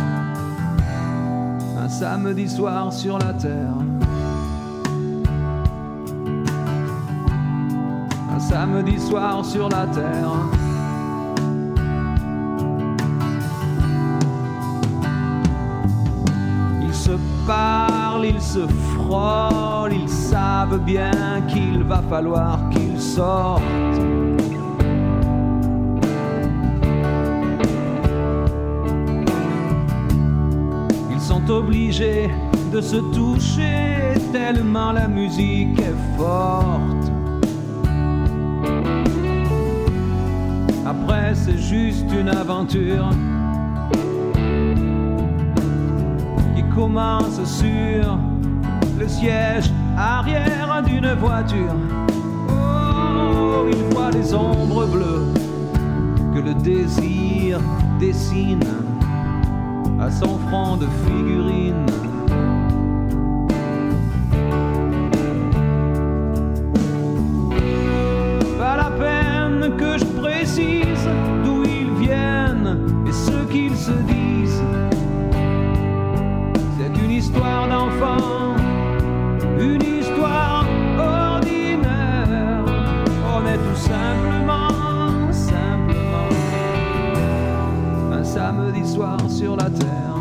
un 1.79 1.89
samedi 1.89 2.49
soir 2.49 2.93
sur 2.93 3.19
la 3.19 3.33
terre. 3.35 3.75
Un 8.35 8.41
samedi 8.41 8.99
soir 8.99 9.45
sur 9.45 9.69
la 9.69 9.87
terre. 9.87 10.66
Se 17.07 17.17
parlent, 17.47 18.27
ils 18.27 18.43
se 18.43 18.67
frôlent, 18.95 19.93
ils 19.93 20.09
savent 20.09 20.81
bien 20.81 21.41
qu'il 21.47 21.85
va 21.85 22.03
falloir 22.11 22.69
qu'ils 22.71 23.01
sortent. 23.01 23.63
Ils 31.13 31.21
sont 31.21 31.49
obligés 31.49 32.29
de 32.73 32.81
se 32.81 32.97
toucher 33.15 34.15
tellement 34.33 34.91
la 34.91 35.07
musique 35.07 35.79
est 35.79 36.01
forte. 36.19 37.07
Après, 40.85 41.35
c'est 41.35 41.59
juste 41.59 42.11
une 42.21 42.29
aventure 42.29 43.11
commence 46.77 47.43
sur 47.45 48.19
le 49.01 49.09
siège 49.09 49.73
arrière 49.97 50.83
d'une 50.85 51.15
voiture. 51.15 51.75
Oh, 52.51 53.67
il 53.67 53.95
voit 53.95 54.11
les 54.11 54.35
ombres 54.35 54.85
bleues 54.85 55.33
que 56.35 56.41
le 56.41 56.53
désir 56.53 57.59
dessine 57.99 58.61
à 59.99 60.11
son 60.11 60.39
front 60.51 60.77
de 60.77 60.87
figurine. 61.07 61.87
Samedi 88.47 88.87
soir 88.87 89.19
sur 89.29 89.57
la 89.57 89.69
terre. 89.71 90.17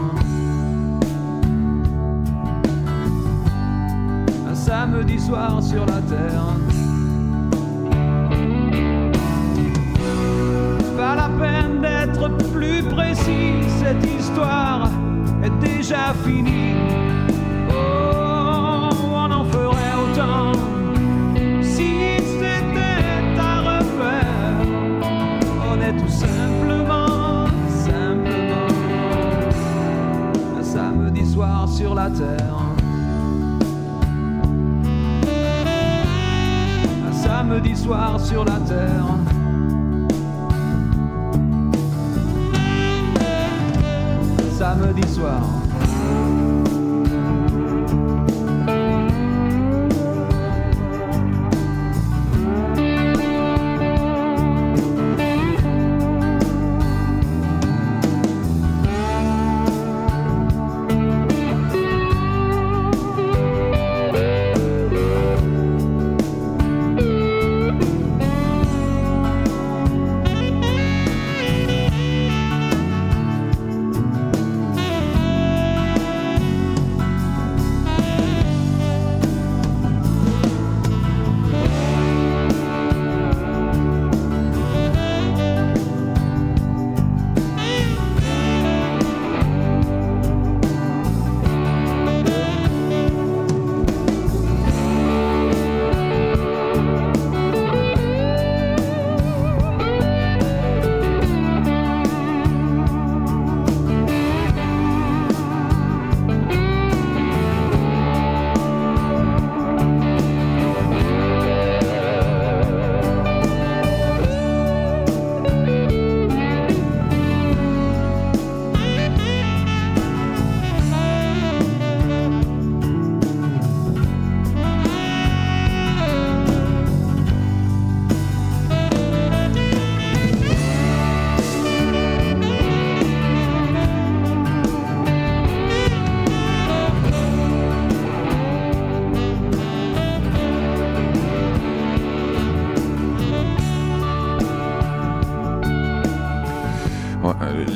Un 4.50 4.56
samedi 4.56 5.20
soir 5.20 5.62
sur 5.62 5.86
la 5.86 6.02
terre. 6.14 6.46
Pas 10.98 11.16
la 11.16 11.30
peine 11.40 11.82
d'être 11.82 12.28
plus 12.52 12.82
précis, 12.96 13.62
cette 13.80 14.04
histoire 14.20 14.90
est 15.44 15.56
déjà 15.60 16.16
finie. 16.26 16.65
Un 32.08 32.22
samedi 37.12 37.76
soir 37.76 38.20
sur 38.20 38.46
la 38.46 38.60
terre. 38.68 39.06
samedi 44.56 45.08
soir. 45.08 45.65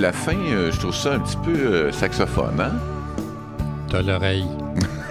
La 0.09 0.13
fin, 0.13 0.33
euh, 0.35 0.71
je 0.71 0.79
trouve 0.79 0.95
ça 0.95 1.13
un 1.13 1.19
petit 1.19 1.37
peu 1.45 1.51
euh, 1.55 1.91
saxophone, 1.91 2.59
hein? 2.59 2.71
T'as 3.91 4.01
l'oreille. 4.01 4.43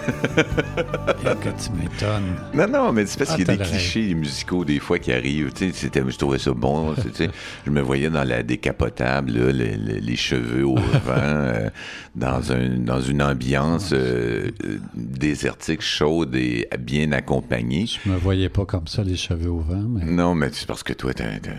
que 0.35 1.49
tu 1.49 1.71
m'étonnes. 1.71 2.35
Non, 2.53 2.67
non, 2.67 2.91
mais 2.91 3.05
c'est 3.05 3.17
parce 3.19 3.31
Ah, 3.31 3.35
qu'il 3.37 3.47
y 3.47 3.51
a 3.51 3.55
des 3.55 3.63
clichés 3.63 4.13
musicaux 4.13 4.65
des 4.65 4.79
fois 4.79 4.99
qui 4.99 5.13
arrivent. 5.13 5.53
Tu 5.53 5.71
sais, 5.71 5.89
je 5.95 6.17
trouvais 6.17 6.37
ça 6.37 6.51
bon. 6.51 6.93
tu 6.95 7.03
sais. 7.13 7.29
je 7.65 7.71
me 7.71 7.79
voyais 7.79 8.09
dans 8.09 8.25
la 8.25 8.43
décapotable, 8.43 9.31
là, 9.31 9.51
le- 9.53 9.75
le- 9.77 9.99
les 10.01 10.15
cheveux 10.17 10.65
au 10.65 10.75
vent, 11.05 11.13
euh, 11.15 11.69
dans, 12.15 12.51
un, 12.51 12.67
dans 12.79 12.99
une 12.99 13.21
ambiance 13.23 13.91
euh, 13.93 14.49
désertique, 14.95 15.81
chaude 15.81 16.35
et 16.35 16.67
bien 16.77 17.13
accompagnée. 17.13 17.85
Je 18.03 18.09
me 18.09 18.17
voyais 18.17 18.49
pas 18.49 18.65
comme 18.65 18.87
ça, 18.87 19.01
les 19.03 19.15
cheveux 19.15 19.51
au 19.51 19.59
vent, 19.59 19.85
mais... 19.87 20.03
Non, 20.03 20.35
mais 20.35 20.49
c'est 20.51 20.67
parce 20.67 20.83
que 20.83 20.91
toi, 20.91 21.13
t'as... 21.13 21.39
t'as- 21.39 21.51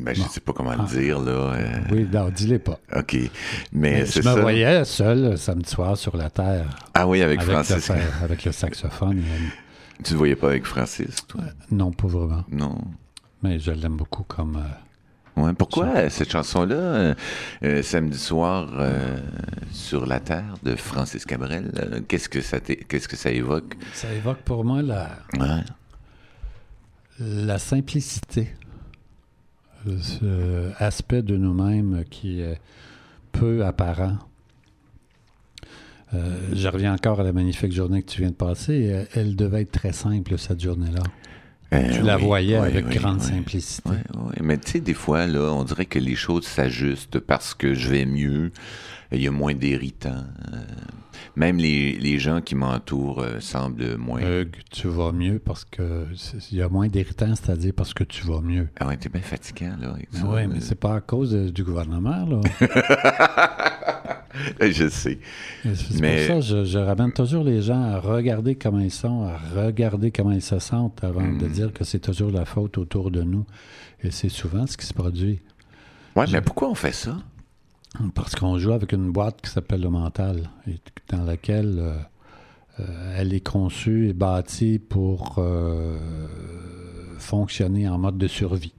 ben, 0.00 0.14
je 0.14 0.22
Bon. 0.22 0.28
sais 0.28 0.40
pas 0.40 0.52
comment 0.52 0.70
Ah. 0.72 0.82
le 0.82 1.00
dire, 1.00 1.20
là. 1.20 1.30
euh, 1.32 1.78
Oui, 1.92 2.08
non, 2.12 2.28
dis-les 2.30 2.58
pas. 2.58 2.78
OK. 2.96 3.12
Mais, 3.14 3.30
Mais 3.72 4.06
c'est 4.06 4.22
je 4.22 4.28
me 4.28 4.40
voyais 4.40 4.84
seul 4.84 5.24
euh, 5.24 5.36
samedi 5.36 5.68
soir 5.70 5.96
sur 5.96 6.16
la 6.16 6.30
terre 6.30 6.66
Ah 6.94 7.06
oui, 7.06 7.22
avec, 7.22 7.40
avec, 7.40 7.50
Francis. 7.52 7.88
le, 7.88 8.24
avec 8.24 8.44
le 8.44 8.52
saxophone. 8.52 9.18
Euh, 9.18 9.38
Tu 9.98 10.12
te 10.12 10.14
voyais 10.14 10.36
pas 10.36 10.48
avec 10.48 10.64
Francis, 10.66 11.26
toi? 11.28 11.42
Non, 11.70 11.90
pas 11.92 12.06
vraiment. 12.08 12.44
Non. 12.50 12.78
Mais 13.42 13.58
je 13.58 13.70
l'aime 13.70 13.96
beaucoup 13.96 14.22
comme. 14.24 14.56
euh, 14.56 15.40
Ouais, 15.42 15.52
pourquoi 15.54 15.86
euh, 15.96 16.10
cette 16.10 16.30
chanson-là, 16.32 16.74
euh, 16.74 17.14
euh, 17.62 17.82
samedi 17.82 18.18
soir 18.18 18.68
euh, 18.78 19.16
sur 19.72 20.04
la 20.04 20.18
terre 20.20 20.54
de 20.64 20.74
Francis 20.76 21.24
Cabrel, 21.24 21.70
euh, 21.78 22.00
qu'est-ce 22.06 22.28
que 22.28 22.40
ça 22.42 22.58
qu'est-ce 22.60 23.08
que 23.08 23.16
ça 23.16 23.30
évoque? 23.30 23.76
Ça 23.94 24.12
évoque 24.12 24.38
pour 24.38 24.64
moi 24.64 24.82
la, 24.82 25.08
Ouais. 25.38 25.62
la 27.20 27.58
simplicité. 27.58 28.52
Aspect 30.78 31.22
de 31.22 31.36
nous-mêmes 31.36 32.04
qui 32.10 32.40
est 32.40 32.60
peu 33.32 33.64
apparent. 33.64 34.18
Euh, 36.12 36.36
je 36.52 36.68
reviens 36.68 36.92
encore 36.92 37.20
à 37.20 37.22
la 37.22 37.32
magnifique 37.32 37.72
journée 37.72 38.02
que 38.02 38.10
tu 38.10 38.20
viens 38.20 38.30
de 38.30 38.34
passer. 38.34 38.90
Euh, 38.92 39.04
Elle 39.14 39.36
devait 39.36 39.62
être 39.62 39.72
très 39.72 39.92
simple, 39.92 40.36
cette 40.38 40.60
journée-là. 40.60 41.02
Euh, 41.72 41.88
Tu 41.92 42.02
la 42.02 42.16
oui, 42.16 42.24
voyais 42.24 42.58
oui, 42.58 42.66
avec 42.66 42.86
oui, 42.88 42.96
grande 42.96 43.20
simplicité. 43.20 43.90
Mais 44.40 44.58
tu 44.58 44.72
sais, 44.72 44.80
des 44.80 44.94
fois, 44.94 45.26
là, 45.26 45.52
on 45.52 45.62
dirait 45.62 45.86
que 45.86 46.00
les 46.00 46.16
choses 46.16 46.44
s'ajustent 46.44 47.20
parce 47.20 47.54
que 47.54 47.74
je 47.74 47.88
vais 47.88 48.06
mieux, 48.06 48.50
il 49.12 49.22
y 49.22 49.28
a 49.28 49.30
moins 49.30 49.54
d'irritants. 49.54 50.24
euh, 50.52 50.56
même 51.36 51.58
les, 51.58 51.92
les 51.98 52.18
gens 52.18 52.40
qui 52.40 52.54
m'entourent 52.54 53.20
euh, 53.22 53.40
semblent 53.40 53.96
moins... 53.96 54.20
Hugues, 54.20 54.56
tu 54.70 54.88
vas 54.88 55.12
mieux 55.12 55.38
parce 55.38 55.64
que 55.64 56.06
il 56.50 56.58
y 56.58 56.62
a 56.62 56.68
moins 56.68 56.88
d'irritants, 56.88 57.34
c'est-à-dire 57.36 57.72
parce 57.74 57.94
que 57.94 58.04
tu 58.04 58.26
vas 58.26 58.40
mieux. 58.40 58.68
Ah 58.80 58.88
ouais, 58.88 58.96
t'es 58.96 59.08
bien 59.08 59.20
fatiguant, 59.22 59.76
là. 59.80 59.94
ça. 60.10 60.26
Oui, 60.26 60.46
mais 60.48 60.60
c'est 60.60 60.74
pas 60.74 60.96
à 60.96 61.00
cause 61.00 61.30
de- 61.32 61.50
du 61.50 61.62
gouvernement, 61.62 62.26
là. 62.26 62.40
Je 64.60 64.88
sais. 64.88 65.18
C'est 65.64 66.00
Mais- 66.00 66.26
pour 66.26 66.26
ça 66.26 66.34
que 66.54 66.64
je, 66.64 66.64
je 66.64 66.78
ramène 66.78 67.12
toujours 67.12 67.44
les 67.44 67.62
gens 67.62 67.82
à 67.82 67.98
regarder 68.00 68.54
comment 68.54 68.80
ils 68.80 68.90
sont, 68.90 69.24
à 69.24 69.36
regarder 69.64 70.10
comment 70.10 70.32
ils 70.32 70.42
se 70.42 70.58
sentent 70.58 71.02
avant 71.04 71.20
de 71.32 71.46
Mm. 71.46 71.52
dire 71.52 71.72
que 71.72 71.84
c'est 71.84 71.98
toujours 71.98 72.30
la 72.30 72.44
faute 72.44 72.78
autour 72.78 73.10
de 73.10 73.22
nous. 73.22 73.44
Et 74.02 74.10
c'est 74.10 74.28
souvent 74.28 74.66
ce 74.66 74.76
qui 74.76 74.86
se 74.86 74.94
produit. 74.94 75.40
Ouais, 76.16 76.24
mais 76.32 76.40
pourquoi 76.40 76.70
on 76.70 76.74
fait 76.74 76.92
ça? 76.92 77.18
Parce 78.14 78.34
qu'on 78.36 78.58
joue 78.58 78.72
avec 78.72 78.92
une 78.92 79.10
boîte 79.10 79.40
qui 79.42 79.50
s'appelle 79.50 79.80
le 79.82 79.90
mental, 79.90 80.48
et 80.68 80.76
dans 81.08 81.24
laquelle 81.24 81.76
euh, 81.78 81.94
euh, 82.80 83.14
elle 83.18 83.34
est 83.34 83.40
conçue 83.46 84.08
et 84.08 84.12
bâtie 84.12 84.78
pour 84.78 85.36
euh, 85.38 85.98
fonctionner 87.18 87.88
en 87.88 87.98
mode 87.98 88.16
de 88.18 88.28
survie. 88.28 88.72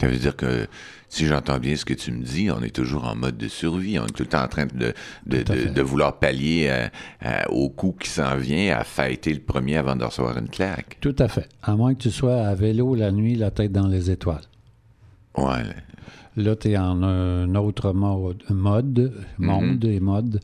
Ça 0.00 0.08
veut 0.08 0.16
dire 0.18 0.36
que, 0.36 0.66
si 1.08 1.26
j'entends 1.26 1.58
bien 1.58 1.76
ce 1.76 1.84
que 1.84 1.94
tu 1.94 2.10
me 2.10 2.22
dis, 2.24 2.50
on 2.50 2.60
est 2.62 2.74
toujours 2.74 3.04
en 3.04 3.14
mode 3.14 3.38
de 3.38 3.46
survie. 3.48 3.98
On 3.98 4.04
est 4.04 4.12
tout 4.12 4.24
le 4.24 4.28
temps 4.28 4.42
en 4.42 4.48
train 4.48 4.66
de, 4.66 4.92
de, 5.26 5.80
vouloir 5.82 6.18
pallier 6.18 6.68
à- 6.68 6.90
à- 7.20 7.50
au 7.50 7.70
coup 7.70 7.96
qui 7.98 8.10
s'en 8.10 8.36
vient, 8.36 8.76
à 8.76 8.82
fêter 8.82 9.32
le 9.32 9.40
premier 9.40 9.76
avant 9.76 9.94
de 9.94 10.04
recevoir 10.04 10.36
une 10.36 10.48
claque. 10.50 10.98
Tout 11.00 11.14
à 11.20 11.28
fait. 11.28 11.48
À 11.62 11.76
moins 11.76 11.94
que 11.94 12.00
tu 12.00 12.10
sois 12.10 12.44
à 12.44 12.54
vélo 12.56 12.96
la 12.96 13.12
nuit, 13.12 13.36
la 13.36 13.52
tête 13.52 13.70
dans 13.72 13.86
les 13.86 14.10
étoiles. 14.10 14.42
Ouais. 15.38 15.62
Là, 16.36 16.56
tu 16.56 16.68
es 16.70 16.76
en 16.76 17.02
un 17.02 17.54
autre 17.54 17.92
mode, 17.92 18.42
mode 18.50 19.12
monde 19.38 19.84
et 19.84 20.00
mode 20.00 20.40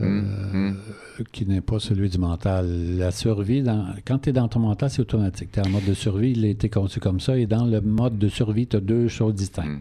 euh, 0.00 0.22
Mhm. 0.52 0.76
qui 1.32 1.46
n'est 1.46 1.60
pas 1.60 1.78
celui 1.78 2.08
du 2.08 2.18
mental. 2.18 2.96
La 2.96 3.10
survie, 3.10 3.62
dans, 3.62 3.86
quand 4.06 4.18
tu 4.18 4.30
es 4.30 4.32
dans 4.32 4.48
ton 4.48 4.60
mental, 4.60 4.88
c'est 4.90 5.00
automatique. 5.00 5.50
Tu 5.52 5.60
es 5.60 5.66
en 5.66 5.70
mode 5.70 5.84
de 5.84 5.94
survie, 5.94 6.32
il 6.32 6.44
a 6.44 6.48
été 6.48 6.68
conçu 6.68 7.00
comme 7.00 7.20
ça. 7.20 7.36
Et 7.38 7.46
dans 7.46 7.64
le 7.66 7.80
mode 7.80 8.18
de 8.18 8.28
survie, 8.28 8.66
tu 8.66 8.76
as 8.76 8.80
deux 8.80 9.08
choses 9.08 9.34
distinctes. 9.34 9.68
Mhm. 9.68 9.80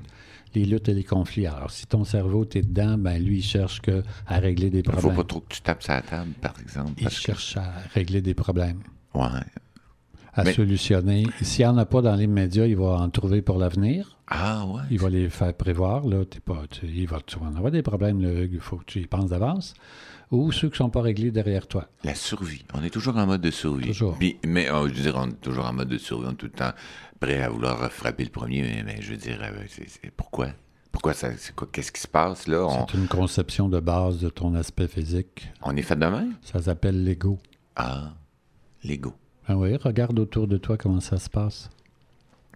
Les 0.56 0.66
luttes 0.66 0.90
et 0.90 0.94
les 0.94 1.04
conflits. 1.04 1.46
Alors, 1.46 1.70
si 1.72 1.86
ton 1.86 2.04
cerveau, 2.04 2.44
tu 2.44 2.58
es 2.58 2.62
dedans, 2.64 2.98
ben 2.98 3.22
lui, 3.24 3.38
il 3.38 3.44
cherche 3.44 3.82
que 3.82 4.02
à 4.28 4.40
régler 4.40 4.70
des 4.70 4.80
Il 4.80 4.86
faut 4.86 4.92
problèmes. 4.92 5.16
pas 5.18 5.24
trop 5.24 5.40
que 5.42 5.54
tu 5.54 5.62
tapes 5.62 5.84
la 5.88 6.02
table, 6.02 6.32
par 6.42 6.56
exemple. 6.60 6.92
Il 6.98 7.04
parce 7.04 7.16
que- 7.20 7.22
cherche 7.22 7.56
à 7.58 7.72
régler 7.94 8.22
des 8.22 8.34
problèmes, 8.34 8.80
Ouais. 9.14 9.24
À 10.34 10.44
Mais- 10.44 10.54
solutionner. 10.54 11.26
S'il 11.42 11.66
n'y 11.66 11.72
en 11.72 11.78
a 11.78 11.86
pas 11.86 12.02
dans 12.02 12.16
les 12.16 12.28
médias, 12.28 12.66
il 12.66 12.76
va 12.78 12.92
en 13.02 13.10
trouver 13.10 13.42
pour 13.42 13.58
l'avenir. 13.58 14.18
Ah, 14.28 14.66
ouais. 14.66 14.82
Il 14.92 15.00
va 15.00 15.10
les 15.10 15.30
faire 15.30 15.54
prévoir. 15.56 16.06
Là, 16.06 16.24
t'es 16.26 16.40
pas, 16.40 16.64
tu, 16.70 16.86
il 16.86 17.08
va, 17.08 17.20
tu 17.26 17.40
vas 17.40 17.48
en 17.48 17.56
avoir 17.56 17.72
des 17.72 17.82
problèmes. 17.82 18.22
Il 18.22 18.60
faut 18.60 18.78
que 18.78 18.86
tu 18.86 19.00
y 19.00 19.08
penses 19.08 19.30
d'avance. 19.32 19.74
Ou 20.32 20.52
ceux 20.52 20.68
qui 20.68 20.74
ne 20.74 20.78
sont 20.78 20.90
pas 20.92 21.02
réglés 21.02 21.32
derrière 21.32 21.66
toi. 21.68 21.88
La 22.04 22.14
survie. 22.14 22.64
On 22.76 22.84
est 22.84 22.92
toujours 22.92 23.18
en 23.18 23.26
mode 23.26 23.42
de 23.42 23.50
survie. 23.50 23.88
Toujours. 23.88 24.16
Puis, 24.20 24.38
mais 24.46 24.70
euh, 24.70 24.88
je 24.88 24.94
veux 24.94 25.02
dire, 25.02 25.16
on 25.18 25.28
est 25.28 25.42
toujours 25.42 25.66
en 25.66 25.74
mode 25.74 25.88
de 25.90 25.98
survie. 25.98 26.28
On 26.28 26.32
est 26.34 26.36
tout 26.36 26.46
le 26.46 26.52
temps 26.52 26.72
prêt 27.20 27.42
à 27.42 27.50
vouloir 27.50 27.92
frapper 27.92 28.24
le 28.26 28.30
premier. 28.30 28.62
Mais, 28.62 28.84
mais 28.86 29.02
je 29.02 29.10
veux 29.10 29.18
dire, 29.18 29.40
euh, 29.42 29.64
c'est- 29.68 29.90
c'est- 29.90 30.12
pourquoi? 30.16 30.50
Pourquoi 30.92 31.14
ça? 31.14 31.30
C'est 31.38 31.56
quoi? 31.56 31.68
Qu'est-ce 31.72 31.92
qui 31.92 32.02
se 32.02 32.08
passe 32.08 32.48
là? 32.48 32.64
On, 32.64 32.86
C'est 32.88 32.98
une 32.98 33.08
conception 33.08 33.70
de 33.70 33.80
base 33.80 34.20
de 34.20 34.30
ton 34.30 34.54
aspect 34.54 34.88
physique. 34.88 35.50
on 35.64 35.76
est 35.76 35.82
fait 35.82 35.96
de 35.96 36.06
même? 36.06 36.36
Ça 36.44 36.62
s'appelle 36.62 37.04
l'ego. 37.04 37.40
Ah, 37.76 38.14
l'ego. 38.84 39.14
Ah 39.50 39.58
oui, 39.58 39.76
regarde 39.84 40.18
autour 40.20 40.48
de 40.48 40.58
toi 40.58 40.78
comment 40.78 41.00
ça 41.02 41.18
se 41.18 41.30
passe. 41.30 41.70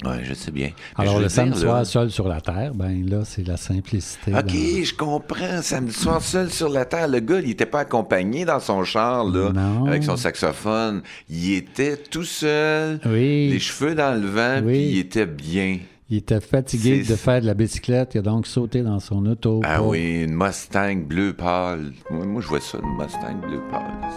Ouais, 0.06 0.22
je 0.24 0.34
sais 0.34 0.52
bien. 0.52 0.70
Mais 0.98 1.04
Alors, 1.04 1.20
le 1.20 1.28
samedi 1.30 1.60
dire, 1.60 1.68
là- 1.68 1.86
soir, 1.86 1.86
seul 1.86 2.12
sur 2.12 2.28
la 2.28 2.40
terre, 2.42 2.74
ben 2.74 3.08
là, 3.10 3.22
c'est 3.26 3.46
la 3.48 3.58
simplicité. 3.58 4.32
OK, 4.34 4.46
dans- 4.46 4.84
je 4.84 4.94
comprends. 4.96 5.62
Samedi 5.62 5.94
soir, 5.94 6.22
seul 6.22 6.52
sur 6.52 6.70
la 6.70 6.86
terre. 6.86 7.08
Le 7.08 7.20
gars, 7.20 7.40
il 7.40 7.50
était 7.52 7.66
pas 7.66 7.80
accompagné 7.82 8.46
dans 8.46 8.60
son 8.60 8.84
char, 8.84 9.24
là, 9.26 9.52
Non. 9.54 9.86
avec 9.86 10.04
son 10.04 10.18
saxophone. 10.18 11.02
Il 11.30 11.54
était 11.54 11.98
tout 11.98 12.26
seul, 12.26 13.00
Oui, 13.06 13.50
les 13.50 13.60
cheveux 13.60 13.96
dans 13.96 14.20
le 14.20 14.28
vent, 14.28 14.62
Oui. 14.66 14.74
puis 14.74 14.90
il 14.92 15.00
était 15.00 15.26
bien. 15.28 15.80
il 16.10 16.18
était 16.18 16.42
fatigué 16.42 17.04
de 17.04 17.16
faire 17.16 17.42
de 17.42 17.46
la 17.48 17.54
bicyclette. 17.56 18.12
Il 18.16 18.20
a 18.20 18.22
donc 18.24 18.46
sauté 18.46 18.82
dans 18.82 19.00
son 19.00 19.26
auto. 19.26 19.62
Ah 19.64 19.78
pour- 19.78 19.90
oui, 19.90 20.24
une 20.24 20.36
Mustang 20.36 21.06
bleu 21.08 21.34
pâle. 21.34 21.92
Moi, 22.12 22.26
moi, 22.26 22.42
je 22.42 22.48
vois 22.48 22.62
ça, 22.62 22.78
une 22.84 22.98
Mustang 23.04 23.40
bleu 23.42 23.62
pâle. 23.72 24.10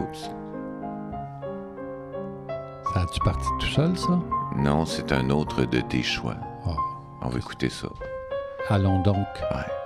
Oups. 0.00 0.30
Ça 2.94 3.00
a-tu 3.00 3.18
parti 3.18 3.48
tout 3.58 3.66
seul, 3.66 3.98
ça? 3.98 4.20
Non, 4.56 4.86
c'est 4.86 5.10
un 5.10 5.28
autre 5.30 5.64
de 5.64 5.80
tes 5.80 6.04
choix. 6.04 6.36
Oh. 6.64 6.76
On 7.22 7.28
va 7.28 7.38
écouter 7.38 7.68
ça. 7.68 7.88
Allons 8.68 9.02
donc. 9.02 9.16
Ouais. 9.16 9.83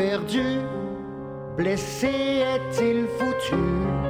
Perdu 0.00 0.60
Blessé 1.58 2.42
est-il 2.54 3.06
foutu? 3.18 4.09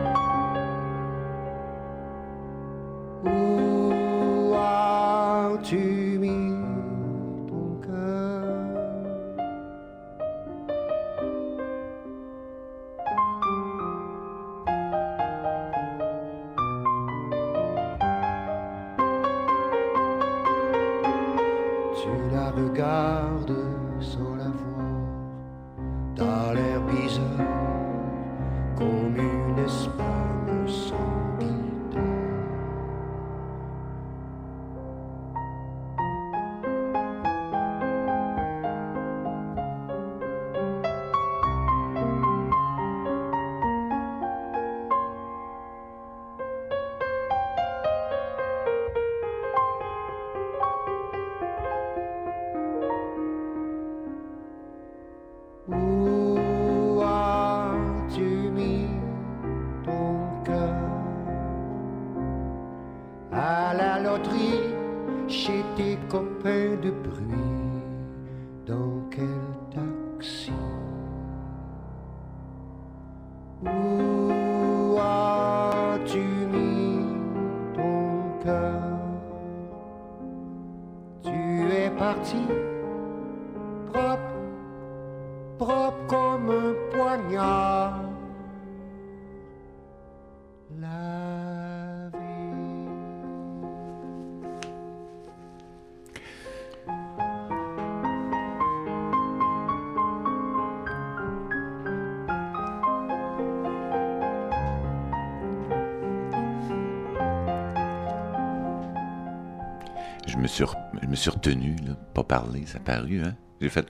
Je 110.26 110.36
me 110.36 110.46
suis, 110.46 110.64
je 111.02 111.06
me 111.06 111.14
retenu, 111.30 111.76
là, 111.86 111.94
pas 112.14 112.24
parler, 112.24 112.66
ça 112.66 112.78
a 112.78 112.80
paru, 112.80 113.22
hein. 113.22 113.36
J'ai 113.60 113.68
fait. 113.68 113.86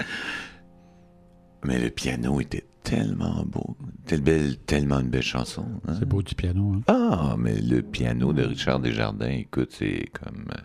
Mais 1.64 1.79
le 1.79 1.90
piano 1.90 2.40
était 2.40 2.69
tellement 2.90 3.44
beau, 3.46 3.76
telle 4.07 4.20
belle, 4.20 4.57
tellement 4.59 5.00
une 5.00 5.09
belle 5.11 5.22
chanson. 5.22 5.64
hein. 5.88 5.94
C'est 5.98 6.09
beau 6.09 6.22
du 6.22 6.35
piano. 6.35 6.74
Hein? 6.76 6.83
Ah, 6.88 7.37
mais 7.38 7.55
le 7.61 7.83
piano 7.83 8.33
de 8.33 8.42
Richard 8.42 8.81
Desjardins, 8.81 9.29
écoute, 9.31 9.70
c'est 9.79 10.09
comme. 10.12 10.46
euh, 10.50 10.61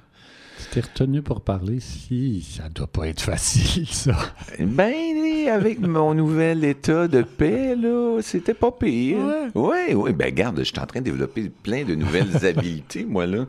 Tu 0.60 0.70
t'es 0.72 0.82
retenu 0.82 1.22
pour 1.22 1.42
parler 1.44 1.80
si 1.80 2.42
ça 2.42 2.70
doit 2.70 2.88
pas 2.88 3.08
être 3.08 3.22
facile, 3.22 3.88
ça. 3.88 4.16
Ben, 4.60 4.94
oui, 5.22 5.48
avec 5.50 5.80
mon 5.80 6.14
nouvel 6.14 6.64
état 6.64 7.08
de 7.08 7.22
paix, 7.22 7.76
là, 7.76 8.20
c'était 8.22 8.54
pas 8.54 8.72
pire. 8.72 9.18
Oui, 9.54 9.94
oui. 9.94 10.14
Ben, 10.14 10.34
garde, 10.34 10.58
je 10.60 10.64
suis 10.64 10.80
en 10.80 10.86
train 10.86 11.00
de 11.02 11.06
développer 11.06 11.50
plein 11.50 11.84
de 11.86 11.96
nouvelles 11.96 12.46
habiletés, 12.46 13.06
moi, 13.06 13.26
là. 13.28 13.46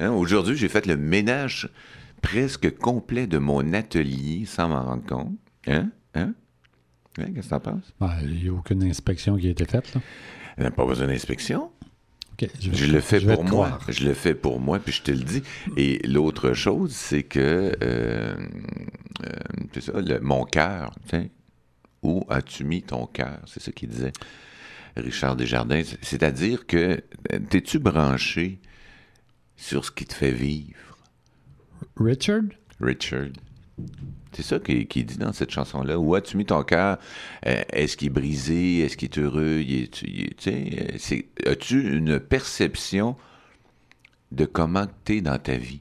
Hein, 0.00 0.10
Aujourd'hui, 0.10 0.56
j'ai 0.56 0.68
fait 0.68 0.86
le 0.86 0.96
ménage 0.96 1.68
presque 2.22 2.76
complet 2.78 3.26
de 3.26 3.38
mon 3.38 3.72
atelier 3.72 4.44
sans 4.46 4.68
m'en 4.68 4.82
rendre 4.84 5.04
compte. 5.06 5.32
Hein? 5.66 5.90
Hein? 6.14 6.34
Qu'est-ce 7.14 7.30
que 7.46 7.50
t'en 7.50 7.60
penses? 7.60 7.92
Ben, 8.00 8.16
Il 8.22 8.42
n'y 8.42 8.48
a 8.48 8.52
aucune 8.52 8.82
inspection 8.84 9.36
qui 9.36 9.48
a 9.48 9.50
été 9.50 9.64
faite. 9.66 9.94
Là. 9.94 10.00
Euh, 10.60 10.70
Pas 10.70 10.86
besoin 10.86 11.06
d'inspection. 11.06 11.70
Je 12.72 12.86
le 12.92 13.00
fais 13.00 13.20
je 13.20 13.28
pour 13.30 13.44
moi. 13.44 13.68
croire. 13.68 13.80
Je 13.88 14.04
le 14.04 14.14
fais 14.14 14.34
pour 14.34 14.58
moi, 14.58 14.80
puis 14.80 14.92
je 14.92 15.02
te 15.02 15.12
le 15.12 15.18
dis. 15.22 15.42
Et 15.76 15.98
l'autre 16.08 16.54
chose, 16.54 16.92
c'est 16.92 17.22
que 17.22 17.38
euh, 17.82 18.34
euh, 19.24 19.30
c'est 19.72 19.80
ça, 19.82 20.00
le- 20.00 20.18
mon 20.20 20.44
cœur, 20.44 20.92
où 22.02 22.24
as-tu 22.28 22.64
mis 22.64 22.82
ton 22.82 23.06
cœur? 23.06 23.38
C'est 23.46 23.62
ça 23.62 23.70
qu'il 23.70 23.90
disait 23.90 24.12
Richard 24.96 25.36
Desjardins. 25.36 25.82
C'est- 25.84 25.98
C'est-à-dire 26.02 26.66
que 26.66 27.00
euh, 27.32 27.38
t'es-tu 27.48 27.78
branché 27.78 28.58
sur 29.56 29.84
ce 29.84 29.92
qui 29.92 30.04
te 30.06 30.14
fait 30.14 30.32
vivre, 30.32 30.98
Richard? 31.96 32.42
Richard? 32.80 33.28
C'est 34.32 34.42
ça 34.42 34.58
qu'il 34.58 34.86
dit 34.86 35.18
dans 35.18 35.32
cette 35.32 35.50
chanson-là. 35.50 35.98
Où 35.98 36.14
as-tu 36.14 36.36
mis 36.36 36.46
ton 36.46 36.62
cœur? 36.62 36.98
Euh, 37.46 37.62
est-ce 37.72 37.96
qu'il 37.96 38.08
est 38.08 38.10
brisé? 38.10 38.80
Est-ce 38.80 38.96
qu'il 38.96 39.08
est 39.10 39.18
heureux? 39.18 39.62
Euh, 40.46 41.50
As-tu 41.50 41.96
une 41.96 42.18
perception 42.18 43.16
de 44.30 44.44
comment 44.44 44.86
tu 45.04 45.16
es 45.16 45.20
dans 45.20 45.38
ta 45.38 45.56
vie? 45.56 45.80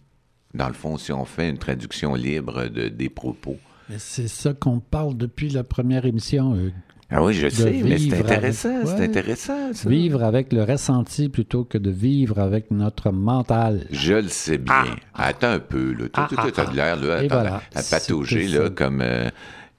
Dans 0.53 0.67
le 0.67 0.73
fond, 0.73 0.97
si 0.97 1.11
on 1.13 1.23
fait 1.23 1.49
une 1.49 1.57
traduction 1.57 2.13
libre 2.13 2.65
de, 2.67 2.89
des 2.89 3.09
propos. 3.09 3.57
C'est 3.97 4.27
ça 4.27 4.53
qu'on 4.53 4.79
parle 4.79 5.15
depuis 5.15 5.49
la 5.49 5.63
première 5.63 6.05
émission. 6.05 6.71
Ah 7.13 7.21
oui, 7.21 7.33
je 7.33 7.49
sais, 7.49 7.81
mais 7.83 7.97
c'est 7.97 8.19
intéressant. 8.19 8.69
avec- 8.75 8.87
C'est 8.87 8.95
Ouais. 8.99 9.05
intéressant, 9.05 9.73
ça. 9.73 9.89
Vivre 9.89 10.23
avec 10.23 10.53
le 10.53 10.63
ressenti 10.63 11.27
plutôt 11.27 11.65
que 11.65 11.77
de 11.77 11.91
vivre 11.91 12.39
avec 12.39 12.71
notre 12.71 13.11
mental. 13.11 13.85
Je 13.91 14.13
le 14.13 14.29
sais 14.29 14.57
bien. 14.57 14.85
Attends 15.13 15.49
un 15.51 15.59
peu, 15.59 15.91
là. 15.91 16.07
Toi, 16.07 16.23
Ah, 16.23 16.27
toi, 16.29 16.37
toi, 16.37 16.45
ah, 16.47 16.51
t'as 16.55 16.65
de 16.71 16.75
l'air, 16.75 16.95
là, 16.95 17.15
attends, 17.15 17.27
voilà. 17.35 17.61
à 17.75 17.81
patauger, 17.83 18.47
là, 18.47 18.69
comme, 18.69 19.01
euh, 19.01 19.29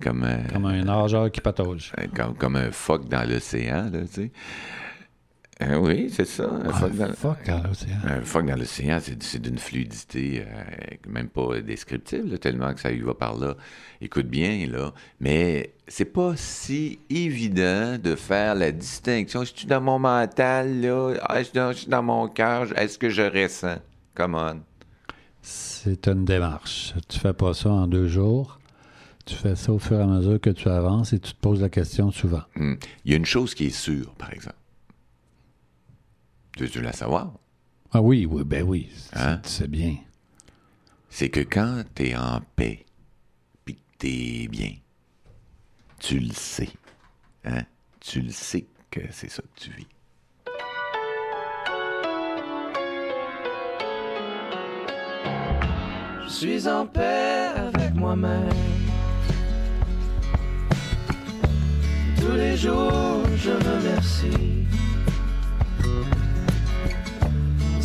comme, 0.02 0.24
euh, 0.24 0.36
Comme 0.52 0.66
un 0.66 0.84
nageur 0.84 1.30
qui 1.30 1.40
patauge. 1.40 1.92
euh, 1.98 2.04
comme, 2.14 2.34
comme 2.34 2.56
un 2.56 2.70
phoque 2.70 3.08
dans 3.08 3.26
l'océan, 3.26 3.88
là, 3.90 4.00
tu 4.02 4.12
sais. 4.12 4.30
Euh, 5.60 5.76
oui, 5.76 6.10
c'est 6.10 6.24
ça, 6.24 6.44
un 6.44 6.88
dans 6.88 7.04
Ah, 7.04 7.12
fuck, 7.12 7.46
dans 7.46 7.62
l'océan. 7.62 7.96
Un 8.04 8.20
phoque 8.22 8.46
dans 8.46 8.56
l'océan, 8.56 8.98
c'est 9.00 9.38
d'une 9.38 9.58
fluidité 9.58 10.44
euh, 10.46 10.96
même 11.06 11.28
pas 11.28 11.60
descriptive, 11.60 12.26
là, 12.30 12.38
tellement 12.38 12.72
que 12.72 12.80
ça 12.80 12.90
y 12.90 13.00
va 13.00 13.14
par 13.14 13.36
là. 13.36 13.56
Écoute 14.00 14.26
bien, 14.26 14.66
là. 14.66 14.92
Mais 15.20 15.74
c'est 15.86 16.06
pas 16.06 16.32
si 16.36 16.98
évident 17.10 17.98
de 17.98 18.16
faire 18.16 18.54
la 18.54 18.72
distinction. 18.72 19.44
Je 19.44 19.52
suis 19.54 19.66
dans 19.66 19.80
mon 19.80 19.98
mental, 19.98 20.80
là. 20.80 21.14
Ah, 21.28 21.38
je 21.38 21.44
suis 21.44 21.52
dans, 21.54 21.72
je 21.72 21.78
suis 21.78 21.90
dans 21.90 22.02
mon 22.02 22.28
cœur. 22.28 22.76
Est-ce 22.78 22.98
que 22.98 23.10
je 23.10 23.22
ressens? 23.22 23.78
Come 24.14 24.34
on. 24.34 24.60
C'est 25.42 26.08
une 26.08 26.24
démarche. 26.24 26.94
Tu 27.08 27.18
fais 27.18 27.34
pas 27.34 27.52
ça 27.52 27.70
en 27.70 27.86
deux 27.86 28.08
jours. 28.08 28.58
Tu 29.26 29.34
fais 29.34 29.54
ça 29.54 29.72
au 29.72 29.78
fur 29.78 29.98
et 30.00 30.02
à 30.02 30.06
mesure 30.06 30.40
que 30.40 30.50
tu 30.50 30.68
avances 30.68 31.12
et 31.12 31.20
tu 31.20 31.32
te 31.32 31.40
poses 31.40 31.60
la 31.60 31.68
question 31.68 32.10
souvent. 32.10 32.42
Hmm. 32.56 32.74
Il 33.04 33.12
y 33.12 33.14
a 33.14 33.16
une 33.16 33.26
chose 33.26 33.54
qui 33.54 33.66
est 33.66 33.70
sûre, 33.70 34.12
par 34.18 34.32
exemple. 34.32 34.56
Tu 36.66 36.78
veux 36.78 36.84
la 36.84 36.92
savoir? 36.92 37.32
Ah 37.92 38.00
oui, 38.00 38.26
oui, 38.26 38.42
ben 38.44 38.62
oui. 38.62 38.90
c'est- 38.94 39.18
Hein? 39.18 39.40
Tu 39.42 39.48
sais 39.50 39.68
bien. 39.68 39.96
c'est 41.10 41.28
que 41.28 41.40
quand 41.40 41.84
t'es 41.94 42.16
en 42.16 42.40
paix, 42.56 42.86
puis 43.64 43.74
que 43.74 43.80
t'es 43.98 44.48
bien, 44.48 44.74
tu 45.98 46.18
le 46.18 46.32
sais. 46.32 46.70
Hein? 47.44 47.62
Tu 48.00 48.22
le 48.22 48.30
sais 48.32 48.66
que 48.90 49.00
c'est 49.10 49.30
ça 49.30 49.42
que 49.42 49.60
tu 49.60 49.70
vis. 49.72 49.86
Je 56.24 56.28
suis 56.30 56.68
en 56.68 56.86
paix 56.86 57.50
avec 57.56 57.94
moi-même. 57.94 58.48
Tous 62.20 62.32
les 62.36 62.56
jours, 62.56 63.22
je 63.36 63.50
me 63.50 63.76
remercie. 63.78 64.61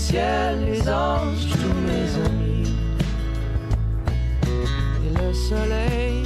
Ciel, 0.08 0.66
les 0.66 0.82
anges, 0.89 1.47
tous 1.62 1.80
mes 1.89 2.08
amis. 2.28 2.76
Et 5.05 5.12
le 5.22 5.34
soleil, 5.34 6.24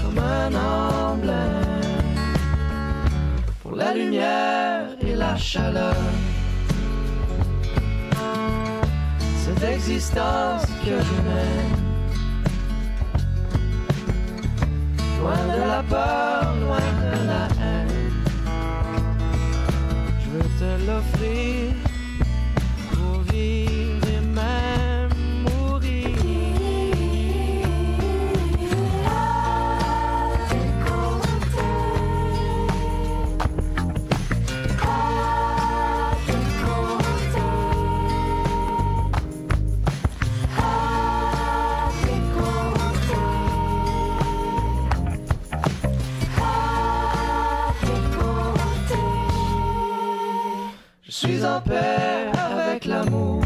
comme 0.00 0.18
un 0.18 0.52
emblème. 0.54 1.80
Pour 3.62 3.74
la 3.76 3.94
lumière 3.94 4.84
et 5.00 5.14
la 5.14 5.36
chaleur. 5.36 5.94
cette 9.42 9.64
existence 9.76 10.64
que 10.84 10.96
je 11.08 11.16
mène. 11.28 11.76
Loin 15.18 15.42
de 15.52 15.60
la 15.72 15.82
peur, 15.94 16.44
loin 16.64 16.88
de 17.04 17.12
la 17.30 17.44
haine. 17.62 18.10
Je 20.20 20.28
veux 20.32 20.50
te 20.60 20.70
l'offrir 20.86 21.89
suis 51.20 51.44
en 51.44 51.60
paix 51.60 52.30
avec 52.32 52.86
l'amour. 52.86 53.42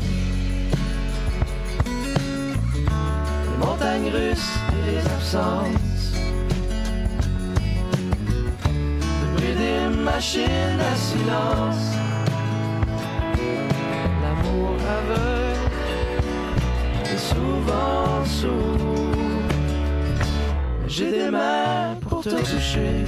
Les 3.50 3.66
montagnes 3.66 4.10
russes 4.10 4.54
et 4.70 4.90
les 4.92 5.04
absences. 5.16 6.12
Le 9.20 9.26
bruit 9.34 9.56
des 9.64 9.88
machines 10.04 10.80
à 10.92 10.94
silence. 10.94 11.86
L'amour 14.22 14.76
aveugle 14.98 15.70
est 17.12 17.22
souvent 17.32 18.24
sourd. 18.24 19.10
J'ai 20.86 21.10
des 21.10 21.30
mains 21.30 21.96
pour 22.08 22.22
te 22.22 22.28
toucher. 22.28 23.04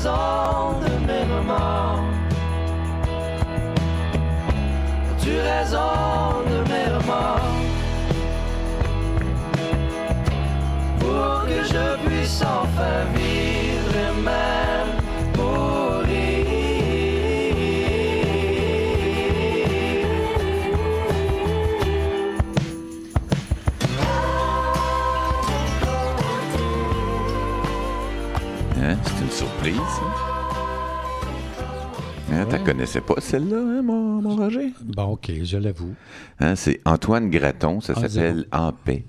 Tu 0.00 0.04
raison 0.06 0.78
de 0.80 1.06
mes 1.06 1.24
remords. 1.24 2.04
Tu 5.20 5.40
raison 5.40 5.97
Hein, 32.38 32.46
T'as 32.48 32.58
Ouais. 32.58 32.64
connaissais 32.64 33.00
pas 33.00 33.14
celle-là, 33.18 33.56
hein, 33.58 33.82
mon, 33.82 34.22
mon 34.22 34.36
Roger? 34.36 34.72
Bon, 34.84 35.04
OK, 35.12 35.30
je 35.42 35.56
l'avoue. 35.56 35.94
Hein, 36.40 36.54
c'est 36.56 36.80
Antoine 36.84 37.30
Graton, 37.30 37.80
ça 37.80 37.94
s'appelle 37.94 38.46
En 38.52 38.72
paix. 38.72 39.04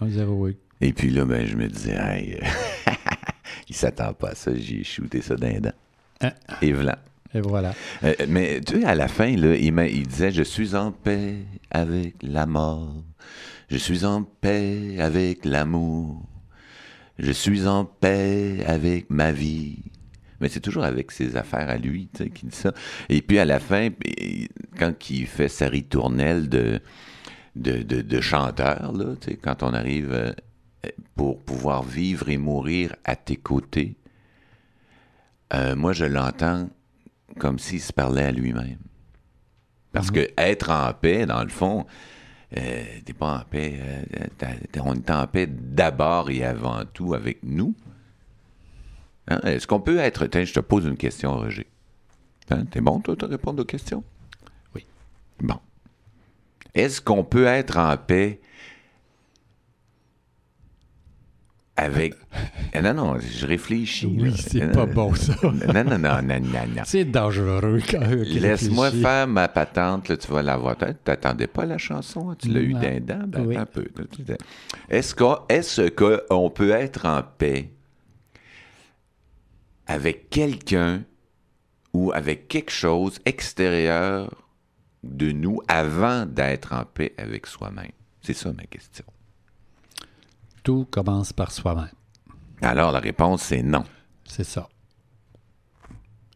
1-0, 0.00 0.24
oui. 0.28 0.56
Et 0.80 0.92
puis 0.92 1.10
là, 1.10 1.24
ben, 1.24 1.46
je 1.46 1.56
me 1.56 1.66
disais, 1.68 1.96
hey, 1.98 2.34
euh, 2.42 2.92
il 3.68 3.74
s'attend 3.74 4.12
pas 4.14 4.30
à 4.30 4.34
ça, 4.34 4.52
j'ai 4.54 4.82
shooté 4.84 5.20
ça 5.20 5.36
d'un 5.36 5.60
dent. 5.60 5.72
Hein. 6.22 6.32
Et 6.62 6.72
voilà. 6.72 6.98
Et 7.34 7.40
voilà. 7.40 7.74
Euh, 8.02 8.14
mais 8.28 8.60
tu 8.60 8.80
sais, 8.80 8.84
à 8.86 8.94
la 8.94 9.08
fin, 9.08 9.36
là, 9.36 9.54
il, 9.54 9.72
il 9.92 10.06
disait 10.06 10.32
Je 10.32 10.42
suis 10.42 10.74
en 10.74 10.90
paix 10.90 11.36
avec 11.70 12.14
la 12.22 12.46
mort. 12.46 13.04
Je 13.70 13.76
suis 13.76 14.04
en 14.04 14.22
paix 14.24 14.96
avec 14.98 15.44
l'amour. 15.44 16.22
Je 17.18 17.30
suis 17.30 17.66
en 17.68 17.84
paix 17.84 18.64
avec 18.66 19.10
ma 19.10 19.30
vie. 19.32 19.78
Mais 20.40 20.48
c'est 20.48 20.60
toujours 20.60 20.84
avec 20.84 21.10
ses 21.10 21.36
affaires 21.36 21.68
à 21.68 21.76
lui, 21.76 22.08
qu'il 22.14 22.48
dit 22.48 22.56
ça. 22.56 22.72
Et 23.08 23.22
puis 23.22 23.38
à 23.38 23.44
la 23.44 23.60
fin, 23.60 23.90
quand 24.78 25.10
il 25.10 25.26
fait 25.26 25.48
sa 25.48 25.68
ritournelle 25.68 26.48
de, 26.48 26.80
de, 27.56 27.82
de, 27.82 28.00
de 28.00 28.20
chanteur, 28.20 28.92
là, 28.92 29.14
quand 29.42 29.62
on 29.62 29.74
arrive 29.74 30.12
euh, 30.12 30.32
pour 31.14 31.42
pouvoir 31.42 31.82
vivre 31.82 32.28
et 32.28 32.38
mourir 32.38 32.94
à 33.04 33.16
tes 33.16 33.36
côtés, 33.36 33.96
euh, 35.52 35.74
moi, 35.76 35.92
je 35.92 36.04
l'entends 36.04 36.68
comme 37.38 37.58
s'il 37.58 37.80
se 37.80 37.92
parlait 37.92 38.24
à 38.24 38.32
lui-même. 38.32 38.78
Parce 39.92 40.10
que 40.10 40.28
être 40.38 40.70
en 40.70 40.92
paix, 40.94 41.26
dans 41.26 41.42
le 41.42 41.48
fond, 41.48 41.84
euh, 42.56 42.84
t'es 43.04 43.12
pas 43.12 43.38
en 43.38 43.44
paix. 43.44 43.78
euh, 43.80 44.48
on 44.84 44.94
est 44.94 45.10
en 45.10 45.26
paix 45.26 45.46
d'abord 45.48 46.30
et 46.30 46.44
avant 46.44 46.84
tout 46.92 47.14
avec 47.14 47.38
nous. 47.42 47.74
Hein? 49.30 49.40
Est-ce 49.44 49.66
qu'on 49.66 49.80
peut 49.80 49.98
être. 49.98 50.26
Tiens, 50.26 50.44
je 50.44 50.52
te 50.52 50.60
pose 50.60 50.84
une 50.84 50.96
question, 50.96 51.34
Roger. 51.34 51.66
Hein? 52.50 52.64
T'es 52.70 52.80
bon, 52.80 53.00
toi, 53.00 53.14
de 53.14 53.24
répondre 53.26 53.62
aux 53.62 53.66
questions? 53.66 54.02
Oui. 54.74 54.84
Bon. 55.40 55.58
Est-ce 56.74 57.00
qu'on 57.00 57.24
peut 57.24 57.46
être 57.46 57.78
en 57.78 57.96
paix 57.96 58.40
avec. 61.76 62.14
Non, 62.82 62.94
non, 62.94 63.18
je 63.18 63.46
réfléchis. 63.46 64.06
Oui, 64.06 64.32
c'est 64.36 64.70
pas 64.72 64.86
bon, 64.86 65.12
ça. 65.14 65.34
Non, 65.42 65.84
non, 65.84 65.98
non, 65.98 66.22
non, 66.22 66.40
non, 66.40 66.66
non. 66.76 66.82
C'est 66.84 67.04
dangereux 67.04 67.80
quand 67.90 67.98
même. 67.98 68.22
Laisse-moi 68.22 68.92
faire 68.92 69.26
ma 69.26 69.48
patente, 69.48 70.16
tu 70.16 70.32
vas 70.32 70.40
l'avoir. 70.40 70.76
Tu 70.78 70.86
t'attendais 71.04 71.48
pas 71.48 71.64
à 71.64 71.66
la 71.66 71.78
chanson, 71.78 72.30
hein? 72.30 72.36
tu 72.38 72.48
l'as 72.48 72.60
eu 72.60 72.74
d'un 72.74 73.00
dent, 73.00 73.26
ben, 73.26 73.58
un 73.58 73.66
peu. 73.66 73.84
Est-ce 74.88 75.16
qu'on 75.16 75.38
est-ce 75.48 75.88
qu'on 75.90 76.48
peut 76.50 76.70
être 76.70 77.06
en 77.06 77.22
paix 77.22 77.70
avec 79.90 80.30
quelqu'un 80.30 81.02
ou 81.92 82.12
avec 82.12 82.46
quelque 82.46 82.70
chose 82.70 83.18
extérieur 83.24 84.32
de 85.02 85.32
nous 85.32 85.60
avant 85.66 86.26
d'être 86.26 86.72
en 86.72 86.84
paix 86.84 87.12
avec 87.18 87.48
soi-même? 87.48 87.90
C'est 88.22 88.34
ça 88.34 88.52
ma 88.52 88.62
question. 88.64 89.04
Tout 90.62 90.86
commence 90.88 91.32
par 91.32 91.50
soi-même. 91.50 91.90
Alors 92.62 92.92
la 92.92 93.00
réponse 93.00 93.42
c'est 93.42 93.64
non. 93.64 93.82
C'est 94.24 94.44
ça. 94.44 94.68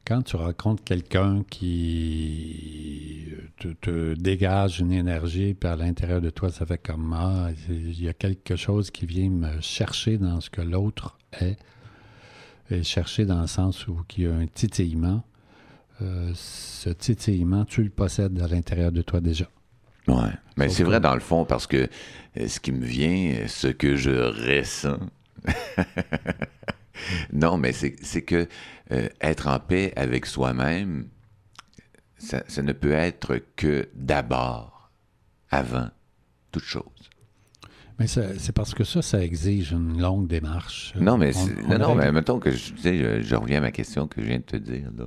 Quand 0.05 0.23
tu 0.23 0.35
rencontres 0.35 0.83
quelqu'un 0.83 1.45
qui 1.49 3.29
te, 3.61 3.69
te 3.69 4.15
dégage 4.15 4.81
une 4.81 4.93
énergie, 4.93 5.55
puis 5.55 5.71
à 5.71 5.77
l'intérieur 5.77 6.21
de 6.21 6.31
toi, 6.31 6.51
ça 6.51 6.67
fait 6.67 6.77
comme 6.77 7.13
Ah, 7.13 7.51
il 7.69 8.03
y 8.03 8.09
a 8.09 8.15
quelque 8.15 8.57
chose 8.57 8.91
qui 8.91 9.07
vient 9.07 9.31
me 9.31 9.61
chercher 9.61 10.19
dans 10.19 10.41
ce 10.41 10.51
que 10.51 10.61
l'autre 10.61 11.19
est, 11.41 11.57
et 12.71 12.83
chercher 12.83 13.25
dans 13.27 13.41
le 13.41 13.47
sens 13.47 13.87
où 13.89 14.01
il 14.17 14.25
y 14.25 14.27
a 14.27 14.35
un 14.35 14.47
titillement. 14.47 15.23
euh, 16.03 16.33
ce 16.35 16.91
titillement, 16.91 17.65
tu 17.65 17.83
le 17.83 17.91
possèdes 17.91 18.41
à 18.43 18.49
l'intérieur 18.49 18.91
de 18.93 19.03
toi 19.03 19.21
déjà. 19.21 19.47
Ouais. 20.09 20.33
Mais 20.57 20.69
c'est 20.69 20.85
vrai 20.85 21.01
dans 21.01 21.15
le 21.15 21.21
fond 21.21 21.45
parce 21.45 21.67
que 21.67 21.89
euh, 22.37 22.49
ce 22.49 22.61
qui 22.61 22.73
me 22.73 22.85
vient, 22.85 23.33
euh, 23.37 23.49
ce 23.49 23.69
que 23.69 23.97
je 23.97 24.11
ressens. 24.11 24.99
non, 27.33 27.57
mais 27.57 27.73
c'est 27.73 27.97
c'est 28.03 28.23
que 28.23 28.49
euh, 28.93 29.09
être 29.21 29.47
en 29.49 29.59
paix 29.61 29.93
avec 29.97 30.27
soi-même, 30.27 31.09
ça, 32.19 32.43
ça 32.49 32.63
ne 32.63 32.73
peut 32.73 32.93
être 32.93 33.41
que 33.57 33.89
d'abord, 33.95 34.91
avant 35.51 35.89
toute 36.53 36.65
chose. 36.65 36.85
Mais 37.99 38.07
c'est 38.09 38.53
parce 38.53 38.75
que 38.75 38.83
ça, 38.83 39.03
ça 39.03 39.23
exige 39.23 39.71
une 39.73 40.01
longue 40.01 40.27
démarche. 40.27 40.93
Non, 41.01 41.17
mais, 41.17 41.33
On- 41.37 41.71
non, 41.71 41.79
non, 41.79 41.95
mais 41.95 42.11
mettons 42.11 42.41
que 42.41 42.51
je, 42.51 42.73
tu 42.73 42.79
sais, 42.79 42.99
je, 42.99 43.23
je 43.23 43.35
reviens 43.37 43.59
à 43.59 43.61
ma 43.61 43.71
question 43.71 44.09
que 44.09 44.21
je 44.21 44.27
viens 44.27 44.39
de 44.39 44.43
te 44.43 44.57
dire. 44.57 44.91
Là. 44.99 45.05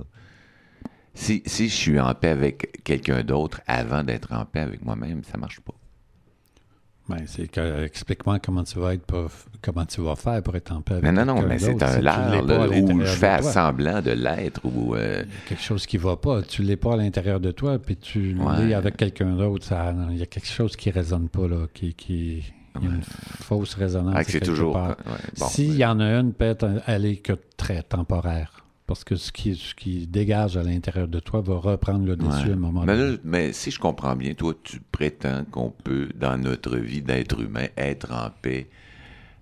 Si, 1.12 1.42
si 1.44 1.68
je 1.68 1.74
suis 1.74 2.00
en 2.00 2.14
paix 2.14 2.28
avec 2.28 2.82
quelqu'un 2.84 3.22
d'autre 3.24 3.60
avant 3.66 4.04
d'être 4.04 4.32
en 4.32 4.44
paix 4.46 4.60
avec 4.60 4.82
moi-même, 4.84 5.22
ça 5.24 5.36
marche 5.36 5.60
pas. 5.60 5.74
Ben, 7.10 7.22
c'est 7.26 7.48
que, 7.48 7.84
explique-moi 7.84 8.38
comment 8.38 8.64
tu 8.64 8.78
vas 8.78 8.92
être 8.94 9.04
pour- 9.06 9.30
comment 9.62 9.86
tu 9.86 10.00
vas 10.02 10.14
faire 10.14 10.42
pour 10.42 10.54
être 10.56 10.72
en 10.72 10.82
paix 10.82 10.94
avec 10.94 11.04
Mais 11.04 11.12
non, 11.12 11.24
non, 11.24 11.40
mais 11.46 11.58
c'est 11.58 11.76
si 11.76 11.82
un 11.84 12.00
leurre 12.00 12.42
là, 12.44 12.68
où 12.68 13.00
je 13.00 13.06
fais 13.06 13.42
semblant 13.42 14.02
de 14.02 14.10
l'être 14.10 14.60
ou 14.64 14.94
euh, 14.94 15.24
quelque 15.48 15.62
chose 15.62 15.86
qui 15.86 15.96
va 15.96 16.16
pas. 16.16 16.42
Tu 16.42 16.62
l'es 16.62 16.76
pas 16.76 16.92
à 16.94 16.96
l'intérieur 16.96 17.40
de 17.40 17.50
toi, 17.50 17.78
puis 17.78 17.96
tu 17.96 18.34
Ouais. 18.38 18.66
l'es 18.66 18.74
avec 18.74 18.96
quelqu'un 18.98 19.36
d'autre. 19.36 19.66
Il 20.10 20.18
y 20.18 20.22
a 20.22 20.26
quelque 20.26 20.48
chose 20.48 20.76
qui 20.76 20.90
résonne 20.90 21.28
pas, 21.30 21.48
là, 21.48 21.66
qui, 21.72 21.94
qui 21.94 22.44
il 22.82 22.88
y 22.88 22.92
a 22.92 22.94
une 22.96 23.02
fausse 23.02 23.74
résonance. 23.74 24.14
ah, 24.16 24.24
c'est 24.24 24.40
toujours. 24.40 24.74
bon, 24.74 24.94
S'il 25.48 25.74
y 25.76 25.84
en 25.84 26.00
a 26.00 26.06
une, 26.20 26.32
peut-être 26.32 26.82
elle 26.86 27.04
est 27.06 27.16
que 27.16 27.32
très 27.56 27.82
temporaire. 27.82 28.64
Parce 28.86 29.04
que 29.04 29.16
ce 29.16 29.30
qui, 29.32 29.54
ce 29.54 29.74
qui 29.74 30.06
dégage 30.06 30.56
à 30.56 30.62
l'intérieur 30.62 31.08
de 31.08 31.20
toi 31.20 31.42
va 31.42 31.56
reprendre 31.56 32.06
le 32.06 32.16
dessus 32.16 32.30
Ouais. 32.46 32.50
à 32.50 32.54
un 32.54 32.56
moment 32.56 32.84
mais, 32.86 32.96
donné. 32.96 33.12
là, 33.12 33.18
mais 33.22 33.52
si 33.52 33.70
je 33.70 33.78
comprends 33.78 34.16
bien, 34.16 34.32
toi, 34.32 34.54
tu 34.62 34.80
prétends 34.80 35.44
qu'on 35.50 35.70
peut, 35.70 36.08
dans 36.14 36.38
notre 36.38 36.76
vie 36.78 37.02
d'être 37.02 37.38
humain, 37.40 37.66
être 37.76 38.10
en 38.12 38.30
paix 38.40 38.70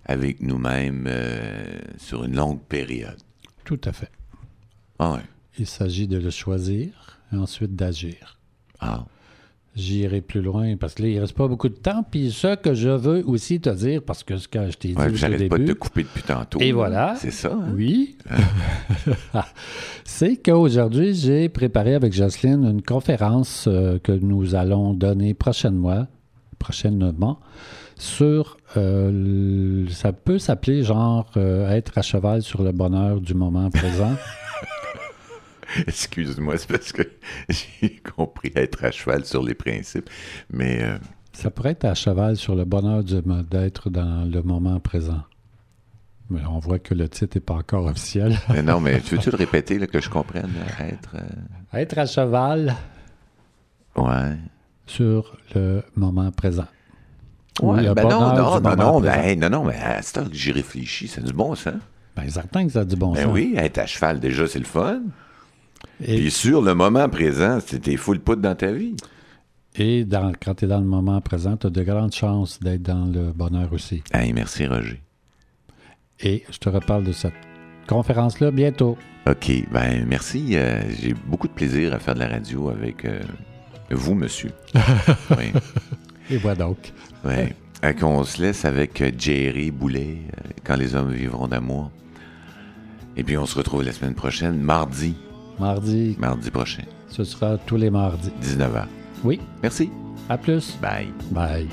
avec 0.03 0.41
nous-mêmes 0.41 1.05
euh, 1.07 1.79
sur 1.97 2.25
une 2.25 2.35
longue 2.35 2.59
période. 2.61 3.17
Tout 3.63 3.79
à 3.85 3.93
fait. 3.93 4.11
Ah 4.99 5.13
ouais. 5.13 5.19
Il 5.57 5.65
s'agit 5.67 6.07
de 6.09 6.17
le 6.17 6.29
choisir 6.29 7.19
et 7.31 7.37
ensuite 7.37 7.73
d'agir. 7.75 8.37
Ah. 8.81 9.05
J'irai 9.77 10.21
plus 10.21 10.41
loin 10.41 10.75
parce 10.75 10.95
que 10.95 11.03
là, 11.03 11.09
il 11.09 11.19
reste 11.19 11.33
pas 11.33 11.47
beaucoup 11.47 11.69
de 11.69 11.75
temps. 11.75 12.03
Puis 12.09 12.31
ce 12.31 12.55
que 12.55 12.73
je 12.73 12.89
veux 12.89 13.23
aussi 13.27 13.59
te 13.59 13.69
dire, 13.69 14.01
parce 14.01 14.23
que 14.23 14.37
ce 14.37 14.47
que 14.47 14.71
je 14.71 14.77
t'ai 14.77 14.87
dit 14.89 14.95
Ouais, 14.95 15.11
au 15.11 15.15
j'arrête 15.15 15.47
pas 15.49 15.57
de 15.57 15.63
début, 15.63 15.73
te 15.73 15.77
couper 15.77 16.01
depuis 16.03 16.23
tantôt. 16.23 16.59
Et 16.59 16.69
là. 16.69 16.73
voilà. 16.73 17.15
C'est 17.17 17.31
ça. 17.31 17.53
hein? 17.53 17.71
Oui. 17.75 18.17
C'est 20.03 20.37
qu'aujourd'hui, 20.37 21.13
j'ai 21.13 21.47
préparé 21.47 21.93
avec 21.93 22.11
Jocelyne 22.13 22.65
une 22.65 22.81
conférence 22.81 23.65
euh, 23.67 23.99
que 23.99 24.11
nous 24.11 24.55
allons 24.55 24.93
donner 24.93 25.33
prochainement, 25.35 26.07
prochainement 26.57 27.39
sur, 27.99 28.57
euh, 28.77 29.85
ça 29.89 30.11
peut 30.13 30.39
s'appeler 30.39 30.83
genre 30.83 31.29
euh, 31.37 31.69
être 31.69 31.97
à 31.97 32.01
cheval 32.01 32.41
sur 32.41 32.63
le 32.63 32.71
bonheur 32.71 33.21
du 33.21 33.33
moment 33.33 33.69
présent. 33.69 34.15
Excuse-moi, 35.87 36.57
c'est 36.57 36.67
parce 36.69 36.91
que 36.91 37.01
j'ai 37.49 38.01
compris 38.15 38.51
être 38.55 38.83
à 38.85 38.91
cheval 38.91 39.25
sur 39.25 39.43
les 39.43 39.53
principes. 39.53 40.09
Mais 40.51 40.83
euh, 40.83 40.97
ça 41.33 41.49
pourrait 41.51 41.71
être 41.71 41.85
à 41.85 41.93
cheval 41.95 42.35
sur 42.37 42.55
le 42.55 42.65
bonheur 42.65 43.03
d'être 43.03 43.89
dans 43.89 44.29
le 44.29 44.41
moment 44.41 44.79
présent. 44.79 45.23
Mais 46.29 46.41
on 46.49 46.59
voit 46.59 46.79
que 46.79 46.93
le 46.93 47.07
titre 47.07 47.37
n'est 47.37 47.41
pas 47.41 47.53
encore 47.53 47.85
officiel. 47.85 48.37
mais 48.49 48.61
non, 48.61 48.79
mais 48.81 48.99
tu 49.01 49.15
veux-tu 49.15 49.31
le 49.31 49.37
répéter, 49.37 49.79
là, 49.79 49.87
que 49.87 50.01
je 50.01 50.09
comprenne? 50.09 50.49
être. 50.79 51.15
euh, 51.15 51.77
être 51.79 51.97
à 51.97 52.05
cheval 52.05 52.75
Ouais. 53.95 54.35
sur 54.85 55.37
le 55.55 55.83
moment 55.95 56.31
présent. 56.31 56.65
Ou 57.61 57.73
Ouais, 57.73 57.93
ben 57.93 58.03
non, 58.03 58.35
non, 58.35 58.59
non, 58.61 58.75
non, 58.75 59.01
ben, 59.01 59.13
hey, 59.19 59.35
non, 59.37 59.49
non, 59.49 59.63
mais 59.63 59.75
à 59.75 60.01
ce 60.03 60.13
temps 60.13 60.25
que 60.25 60.35
j'y 60.35 60.51
réfléchis, 60.51 61.07
c'est 61.07 61.23
du 61.23 61.33
bon 61.33 61.55
sens. 61.55 61.73
Ben, 62.15 62.29
certain 62.29 62.65
que 62.67 62.73
ça 62.73 62.81
a 62.81 62.85
du 62.85 62.95
bon 62.95 63.13
Ben 63.13 63.23
sens. 63.23 63.33
oui, 63.33 63.53
être 63.57 63.79
à 63.79 63.85
cheval, 63.87 64.19
déjà, 64.19 64.47
c'est 64.47 64.59
le 64.59 64.65
fun. 64.65 65.01
Et, 66.03 66.15
Puis 66.17 66.31
sur 66.31 66.61
le 66.61 66.73
moment 66.75 67.07
présent, 67.09 67.59
c'était 67.65 67.97
full 67.97 68.19
poudre 68.19 68.41
dans 68.41 68.55
ta 68.55 68.71
vie. 68.71 68.95
et 69.75 70.05
dans, 70.05 70.31
quand 70.41 70.55
tu 70.55 70.65
es 70.65 70.67
dans 70.67 70.79
le 70.79 70.85
moment 70.85 71.19
présent, 71.21 71.57
tu 71.57 71.67
as 71.67 71.69
de 71.69 71.83
grandes 71.83 72.13
chances 72.13 72.59
d'être 72.59 72.83
dans 72.83 73.05
le 73.05 73.31
bonheur 73.31 73.71
aussi. 73.73 74.03
Hey, 74.13 74.33
merci, 74.33 74.65
Roger. 74.67 75.01
Et 76.19 76.43
je 76.51 76.57
te 76.57 76.69
reparle 76.69 77.03
de 77.03 77.11
cette 77.11 77.33
conférence-là 77.87 78.51
bientôt. 78.51 78.97
OK, 79.27 79.51
ben 79.71 80.05
merci. 80.07 80.55
euh, 80.55 80.81
J'ai 81.01 81.13
beaucoup 81.13 81.47
de 81.47 81.53
plaisir 81.53 81.93
à 81.93 81.99
faire 81.99 82.15
de 82.15 82.19
la 82.19 82.27
radio 82.27 82.69
avec 82.69 83.05
euh, 83.05 83.21
vous, 83.91 84.15
monsieur. 84.15 84.51
oui, 85.37 85.51
Et 86.29 86.37
voilà 86.37 86.55
donc. 86.65 86.93
oui. 87.25 87.33
Euh, 87.85 87.93
qu'on 87.93 88.23
se 88.23 88.41
laisse 88.41 88.65
avec 88.65 89.03
Jerry 89.19 89.69
Boulet, 89.69 90.17
Quand 90.63 90.75
les 90.75 90.95
hommes 90.95 91.11
vivront 91.11 91.47
d'amour. 91.47 91.91
Et 93.15 93.23
puis 93.23 93.37
on 93.37 93.45
se 93.45 93.55
retrouve 93.55 93.83
la 93.83 93.91
semaine 93.91 94.15
prochaine, 94.15 94.57
mardi, 94.59 95.15
Mardi, 95.59 96.15
mardi 96.19 96.51
prochain, 96.51 96.83
ce 97.09 97.23
sera 97.23 97.57
tous 97.57 97.77
les 97.77 97.89
mardis. 97.89 98.31
19h. 98.41 98.85
Oui, 99.23 99.39
Merci. 99.63 99.89
à 100.29 100.37
plus. 100.37 100.77
Bye. 100.81 101.09
Bye. 101.31 101.67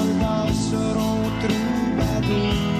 Soldats 0.00 0.52
seront 0.70 1.30
troubadours. 1.42 2.79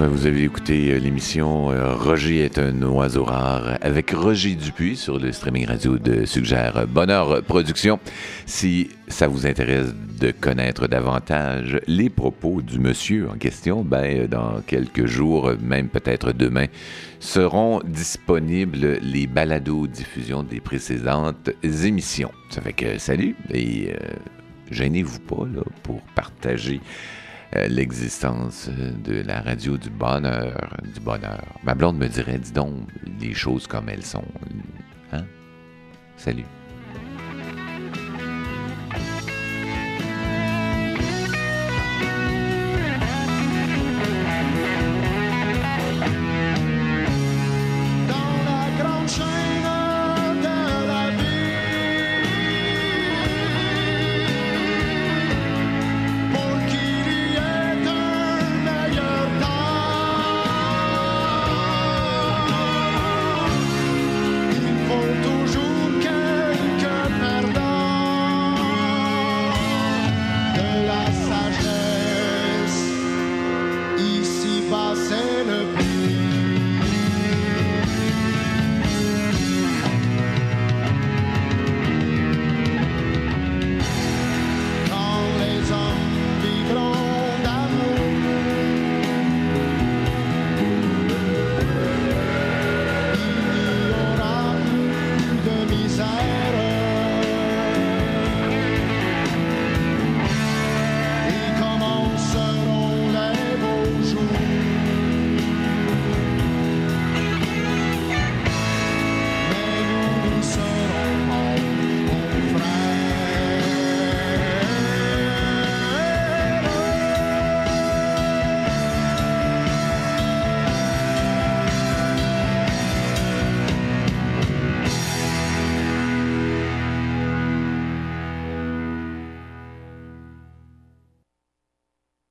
Euh, 0.00 0.08
vous 0.08 0.26
avez 0.26 0.42
écouté 0.42 0.92
euh, 0.92 0.98
l'émission 0.98 1.70
euh, 1.70 1.94
Roger 1.94 2.44
est 2.44 2.58
un 2.58 2.82
oiseau 2.82 3.24
rare 3.24 3.78
avec 3.80 4.10
Roger 4.10 4.54
Dupuis 4.54 4.96
sur 4.96 5.18
le 5.18 5.32
streaming 5.32 5.66
radio 5.66 5.98
de 5.98 6.26
Suggère 6.26 6.86
Bonheur 6.86 7.42
Production. 7.42 7.98
Si 8.44 8.90
ça 9.08 9.28
vous 9.28 9.46
intéresse 9.46 9.94
de 10.20 10.32
connaître 10.32 10.86
davantage 10.86 11.80
les 11.86 12.10
propos 12.10 12.62
du 12.62 12.78
monsieur 12.78 13.28
en 13.30 13.36
question, 13.38 13.84
ben, 13.84 14.26
dans 14.26 14.60
quelques 14.66 15.06
jours, 15.06 15.52
même 15.60 15.88
peut-être 15.88 16.32
demain, 16.32 16.66
seront 17.20 17.80
disponibles 17.84 18.98
les 19.02 19.26
balados 19.26 19.86
diffusions 19.86 20.42
des 20.42 20.60
précédentes 20.60 21.50
émissions. 21.62 22.32
Ça 22.50 22.60
fait 22.60 22.72
que 22.72 22.98
salut 22.98 23.36
et 23.52 23.92
euh, 23.92 23.96
gênez-vous 24.70 25.20
pas 25.20 25.44
là, 25.44 25.62
pour 25.82 26.00
partager 26.14 26.80
l'existence 27.52 28.68
euh, 28.68 28.92
de 28.92 29.22
la 29.26 29.40
radio 29.40 29.76
du 29.76 29.90
bonheur, 29.90 30.76
du 30.94 31.00
bonheur. 31.00 31.44
Ma 31.62 31.74
blonde 31.74 31.98
me 31.98 32.08
dirait, 32.08 32.38
dis 32.38 32.52
donc, 32.52 32.74
les 33.20 33.34
choses 33.34 33.66
comme 33.66 33.88
elles 33.88 34.04
sont. 34.04 34.24
Hein? 35.12 35.24
Salut. 36.16 36.44